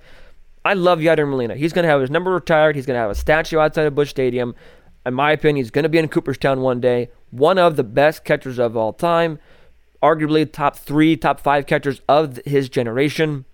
I 0.70 0.74
love 0.74 1.00
Yadier 1.00 1.28
Molina. 1.28 1.56
He's 1.56 1.74
going 1.74 1.82
to 1.82 1.90
have 1.90 2.00
his 2.00 2.12
number 2.12 2.30
retired. 2.30 2.76
He's 2.76 2.86
going 2.86 2.94
to 2.94 3.02
have 3.02 3.10
a 3.10 3.16
statue 3.16 3.58
outside 3.58 3.88
of 3.88 3.96
Busch 3.96 4.12
Stadium. 4.12 4.54
In 5.04 5.16
my 5.16 5.32
opinion, 5.32 5.56
he's 5.66 5.72
going 5.72 5.82
to 5.82 5.90
be 5.90 5.98
in 5.98 6.08
Cooperstown 6.08 6.62
one 6.62 6.80
day. 6.80 7.10
One 7.32 7.58
of 7.58 7.76
the 7.76 7.84
best 7.84 8.24
catchers 8.24 8.60
of 8.60 8.78
all 8.78 8.94
time, 8.94 9.40
arguably 10.04 10.52
top 10.52 10.78
three, 10.78 11.18
top 11.18 11.40
five 11.40 11.66
catchers 11.66 12.02
of 12.08 12.40
his 12.46 12.70
generation. 12.70 13.46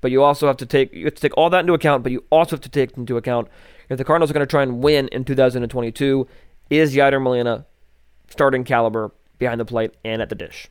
But 0.00 0.10
you 0.10 0.24
also 0.24 0.48
have 0.48 0.56
to 0.56 0.66
take 0.66 0.92
you 0.92 1.04
have 1.04 1.14
to 1.14 1.20
take 1.20 1.36
all 1.36 1.48
that 1.48 1.60
into 1.60 1.74
account. 1.74 2.02
But 2.02 2.10
you 2.10 2.24
also 2.32 2.56
have 2.56 2.62
to 2.62 2.68
take 2.68 2.96
into 2.96 3.16
account 3.16 3.46
if 3.88 3.96
the 3.96 4.02
Cardinals 4.02 4.32
are 4.32 4.34
going 4.34 4.44
to 4.44 4.50
try 4.50 4.64
and 4.64 4.82
win 4.82 5.06
in 5.12 5.24
2022, 5.24 6.26
is 6.70 6.92
Yadier 6.92 7.22
Molina 7.22 7.66
starting 8.28 8.64
caliber 8.64 9.12
behind 9.38 9.60
the 9.60 9.64
plate 9.64 9.94
and 10.04 10.20
at 10.20 10.28
the 10.28 10.34
dish. 10.34 10.66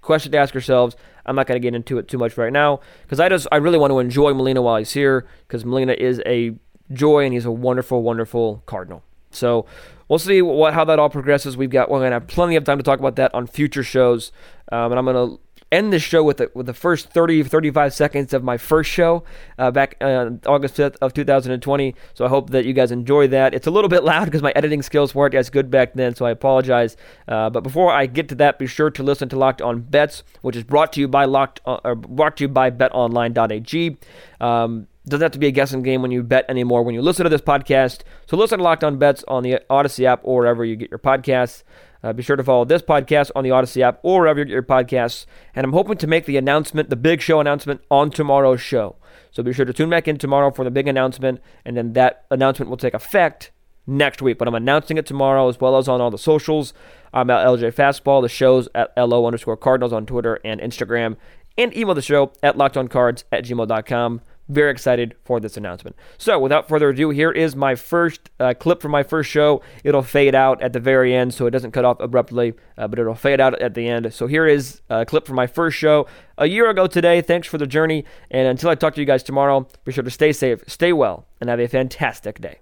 Question 0.00 0.32
to 0.32 0.38
ask 0.38 0.54
ourselves. 0.54 0.96
I'm 1.26 1.36
not 1.36 1.46
going 1.46 1.60
to 1.60 1.64
get 1.64 1.74
into 1.74 1.98
it 1.98 2.08
too 2.08 2.18
much 2.18 2.36
right 2.36 2.52
now 2.52 2.80
because 3.02 3.20
I 3.20 3.28
just 3.28 3.46
I 3.52 3.56
really 3.56 3.78
want 3.78 3.90
to 3.90 3.98
enjoy 3.98 4.32
Molina 4.32 4.62
while 4.62 4.76
he's 4.78 4.92
here 4.92 5.26
because 5.46 5.64
Molina 5.64 5.92
is 5.92 6.20
a 6.26 6.54
joy 6.92 7.24
and 7.24 7.34
he's 7.34 7.44
a 7.44 7.50
wonderful, 7.50 8.02
wonderful 8.02 8.62
Cardinal. 8.66 9.02
So 9.30 9.66
we'll 10.08 10.18
see 10.18 10.42
what 10.42 10.74
how 10.74 10.84
that 10.84 10.98
all 10.98 11.10
progresses. 11.10 11.56
We've 11.56 11.70
got 11.70 11.90
we're 11.90 11.98
going 11.98 12.10
to 12.10 12.14
have 12.14 12.26
plenty 12.26 12.56
of 12.56 12.64
time 12.64 12.78
to 12.78 12.82
talk 12.82 12.98
about 12.98 13.16
that 13.16 13.32
on 13.34 13.46
future 13.46 13.82
shows, 13.82 14.32
um, 14.72 14.92
and 14.92 14.98
I'm 14.98 15.04
going 15.04 15.16
to 15.16 15.40
end 15.72 15.92
this 15.92 16.02
show 16.02 16.22
with 16.22 16.38
the, 16.38 16.50
with 16.54 16.66
the 16.66 16.74
first 16.74 17.10
30 17.10 17.44
35 17.44 17.94
seconds 17.94 18.34
of 18.34 18.42
my 18.42 18.56
first 18.56 18.90
show 18.90 19.24
uh, 19.58 19.70
back 19.70 19.96
uh, 20.00 20.30
August 20.46 20.76
5th 20.76 20.96
of 21.00 21.14
2020. 21.14 21.94
So 22.14 22.24
I 22.24 22.28
hope 22.28 22.50
that 22.50 22.64
you 22.64 22.72
guys 22.72 22.90
enjoy 22.90 23.28
that. 23.28 23.54
It's 23.54 23.66
a 23.66 23.70
little 23.70 23.88
bit 23.88 24.04
loud 24.04 24.24
because 24.24 24.42
my 24.42 24.52
editing 24.56 24.82
skills 24.82 25.14
weren't 25.14 25.34
as 25.34 25.50
good 25.50 25.70
back 25.70 25.94
then, 25.94 26.14
so 26.14 26.26
I 26.26 26.30
apologize. 26.30 26.96
Uh, 27.28 27.50
but 27.50 27.62
before 27.62 27.92
I 27.92 28.06
get 28.06 28.28
to 28.30 28.34
that, 28.36 28.58
be 28.58 28.66
sure 28.66 28.90
to 28.90 29.02
listen 29.02 29.28
to 29.30 29.38
Locked 29.38 29.62
On 29.62 29.80
Bets, 29.80 30.22
which 30.42 30.56
is 30.56 30.64
brought 30.64 30.92
to 30.94 31.00
you 31.00 31.08
by 31.08 31.24
Locked 31.24 31.60
uh, 31.66 31.78
or 31.84 31.94
brought 31.94 32.36
to 32.38 32.44
you 32.44 32.48
by 32.48 32.70
BetOnline.ag. 32.70 33.98
Um, 34.40 34.86
doesn't 35.06 35.24
have 35.24 35.32
to 35.32 35.38
be 35.38 35.46
a 35.46 35.50
guessing 35.50 35.82
game 35.82 36.02
when 36.02 36.10
you 36.10 36.22
bet 36.22 36.44
anymore 36.48 36.82
when 36.82 36.94
you 36.94 37.02
listen 37.02 37.24
to 37.24 37.30
this 37.30 37.40
podcast. 37.40 38.02
So 38.26 38.36
listen 38.36 38.58
to 38.58 38.64
Locked 38.64 38.84
On 38.84 38.98
Bets 38.98 39.24
on 39.28 39.42
the 39.42 39.60
Odyssey 39.70 40.06
app 40.06 40.20
or 40.22 40.40
wherever 40.40 40.64
you 40.64 40.76
get 40.76 40.90
your 40.90 40.98
podcasts. 40.98 41.62
Uh, 42.02 42.12
be 42.12 42.22
sure 42.22 42.36
to 42.36 42.44
follow 42.44 42.64
this 42.64 42.82
podcast 42.82 43.30
on 43.34 43.44
the 43.44 43.50
Odyssey 43.50 43.82
app 43.82 44.00
or 44.02 44.20
wherever 44.20 44.38
you 44.38 44.46
get 44.46 44.52
your 44.52 44.62
podcasts. 44.62 45.26
And 45.54 45.64
I'm 45.64 45.72
hoping 45.72 45.98
to 45.98 46.06
make 46.06 46.24
the 46.24 46.36
announcement, 46.36 46.90
the 46.90 46.96
big 46.96 47.20
show 47.20 47.40
announcement, 47.40 47.82
on 47.90 48.10
tomorrow's 48.10 48.60
show. 48.60 48.96
So 49.30 49.42
be 49.42 49.52
sure 49.52 49.64
to 49.64 49.72
tune 49.72 49.90
back 49.90 50.08
in 50.08 50.16
tomorrow 50.16 50.50
for 50.50 50.64
the 50.64 50.70
big 50.70 50.88
announcement, 50.88 51.40
and 51.64 51.76
then 51.76 51.92
that 51.92 52.24
announcement 52.30 52.70
will 52.70 52.76
take 52.76 52.94
effect 52.94 53.50
next 53.86 54.22
week. 54.22 54.38
But 54.38 54.48
I'm 54.48 54.54
announcing 54.54 54.96
it 54.96 55.06
tomorrow 55.06 55.48
as 55.48 55.60
well 55.60 55.76
as 55.76 55.88
on 55.88 56.00
all 56.00 56.10
the 56.10 56.18
socials. 56.18 56.72
I'm 57.12 57.30
at 57.30 57.46
LJ 57.46 57.74
Fastball. 57.74 58.22
The 58.22 58.28
show's 58.28 58.68
at 58.74 58.92
LO 58.96 59.26
underscore 59.26 59.56
Cardinals 59.56 59.92
on 59.92 60.06
Twitter 60.06 60.38
and 60.44 60.60
Instagram. 60.60 61.16
And 61.58 61.76
email 61.76 61.94
the 61.94 62.02
show 62.02 62.32
at 62.42 62.56
lockedoncards 62.56 63.24
at 63.30 63.44
gmail.com. 63.44 64.20
Very 64.50 64.72
excited 64.72 65.14
for 65.24 65.38
this 65.38 65.56
announcement. 65.56 65.94
So, 66.18 66.36
without 66.40 66.66
further 66.66 66.88
ado, 66.88 67.10
here 67.10 67.30
is 67.30 67.54
my 67.54 67.76
first 67.76 68.30
uh, 68.40 68.52
clip 68.52 68.82
from 68.82 68.90
my 68.90 69.04
first 69.04 69.30
show. 69.30 69.62
It'll 69.84 70.02
fade 70.02 70.34
out 70.34 70.60
at 70.60 70.72
the 70.72 70.80
very 70.80 71.14
end, 71.14 71.32
so 71.32 71.46
it 71.46 71.52
doesn't 71.52 71.70
cut 71.70 71.84
off 71.84 72.00
abruptly, 72.00 72.54
uh, 72.76 72.88
but 72.88 72.98
it'll 72.98 73.14
fade 73.14 73.40
out 73.40 73.62
at 73.62 73.74
the 73.74 73.86
end. 73.86 74.12
So, 74.12 74.26
here 74.26 74.48
is 74.48 74.82
a 74.90 75.06
clip 75.06 75.24
from 75.24 75.36
my 75.36 75.46
first 75.46 75.78
show 75.78 76.08
a 76.36 76.46
year 76.46 76.68
ago 76.68 76.88
today. 76.88 77.20
Thanks 77.20 77.46
for 77.46 77.58
the 77.58 77.66
journey. 77.66 78.04
And 78.28 78.48
until 78.48 78.70
I 78.70 78.74
talk 78.74 78.94
to 78.94 79.00
you 79.00 79.06
guys 79.06 79.22
tomorrow, 79.22 79.68
be 79.84 79.92
sure 79.92 80.02
to 80.02 80.10
stay 80.10 80.32
safe, 80.32 80.64
stay 80.66 80.92
well, 80.92 81.28
and 81.40 81.48
have 81.48 81.60
a 81.60 81.68
fantastic 81.68 82.40
day. 82.40 82.58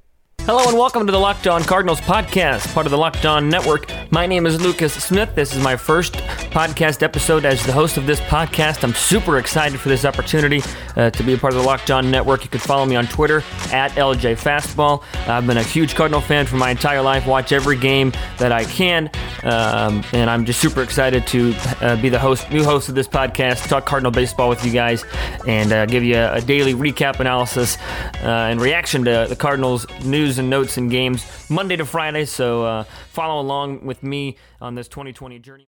Hello 0.49 0.67
and 0.67 0.79
welcome 0.79 1.05
to 1.05 1.13
the 1.13 1.19
Locked 1.19 1.47
On 1.47 1.63
Cardinals 1.63 2.01
podcast, 2.01 2.73
part 2.73 2.87
of 2.87 2.91
the 2.91 2.97
Locked 2.97 3.27
On 3.27 3.51
Network. 3.51 3.93
My 4.11 4.25
name 4.25 4.47
is 4.47 4.59
Lucas 4.59 4.95
Smith. 4.95 5.35
This 5.35 5.55
is 5.55 5.63
my 5.63 5.77
first 5.77 6.15
podcast 6.15 7.03
episode 7.03 7.45
as 7.45 7.63
the 7.67 7.73
host 7.73 7.99
of 7.99 8.07
this 8.07 8.19
podcast. 8.21 8.83
I'm 8.83 8.95
super 8.95 9.37
excited 9.37 9.79
for 9.79 9.91
this 9.91 10.07
opportunity 10.07 10.63
uh, 10.97 11.11
to 11.11 11.23
be 11.23 11.35
a 11.35 11.37
part 11.37 11.53
of 11.53 11.61
the 11.61 11.67
Locked 11.67 11.91
On 11.91 12.11
Network. 12.11 12.45
You 12.45 12.49
can 12.49 12.61
follow 12.61 12.87
me 12.87 12.97
on 12.97 13.07
Twitter 13.09 13.45
at 13.73 13.91
LJ 13.91 14.41
Fastball. 14.41 15.03
I've 15.29 15.47
been 15.47 15.59
a 15.59 15.63
huge 15.63 15.95
Cardinal 15.95 16.23
fan 16.23 16.47
for 16.47 16.57
my 16.57 16.71
entire 16.71 17.03
life. 17.03 17.27
Watch 17.27 17.53
every 17.53 17.77
game 17.77 18.13
that 18.39 18.51
I 18.51 18.65
can, 18.65 19.11
um, 19.43 20.03
and 20.15 20.31
I'm 20.31 20.47
just 20.47 20.61
super 20.61 20.83
excited 20.83 21.27
to 21.27 21.55
uh, 21.83 22.01
be 22.01 22.09
the 22.09 22.19
host, 22.19 22.51
new 22.51 22.65
host 22.65 22.89
of 22.89 22.95
this 22.95 23.07
podcast, 23.07 23.69
talk 23.69 23.85
Cardinal 23.85 24.13
baseball 24.13 24.49
with 24.49 24.65
you 24.65 24.73
guys, 24.73 25.05
and 25.47 25.75
uh, 25.75 25.85
give 25.85 26.05
you 26.05 26.17
a, 26.17 26.37
a, 26.37 26.41
daily 26.41 26.73
recap 26.73 27.21
analysis 27.21 27.77
uh, 28.23 28.49
and 28.49 28.63
reaction 28.63 29.05
to 29.05 29.27
the 29.29 29.37
Cardinals 29.37 29.87
news 30.07 30.38
and 30.38 30.48
notes 30.48 30.77
and 30.77 30.90
games 30.90 31.51
Monday 31.51 31.77
to 31.77 31.85
Friday. 31.85 32.24
So 32.24 32.64
uh, 32.64 32.85
follow 33.12 33.40
along 33.40 33.85
with 33.85 34.03
me 34.03 34.37
on 34.61 34.74
this 34.74 34.88
2020 34.88 35.38
journey. 35.40 35.66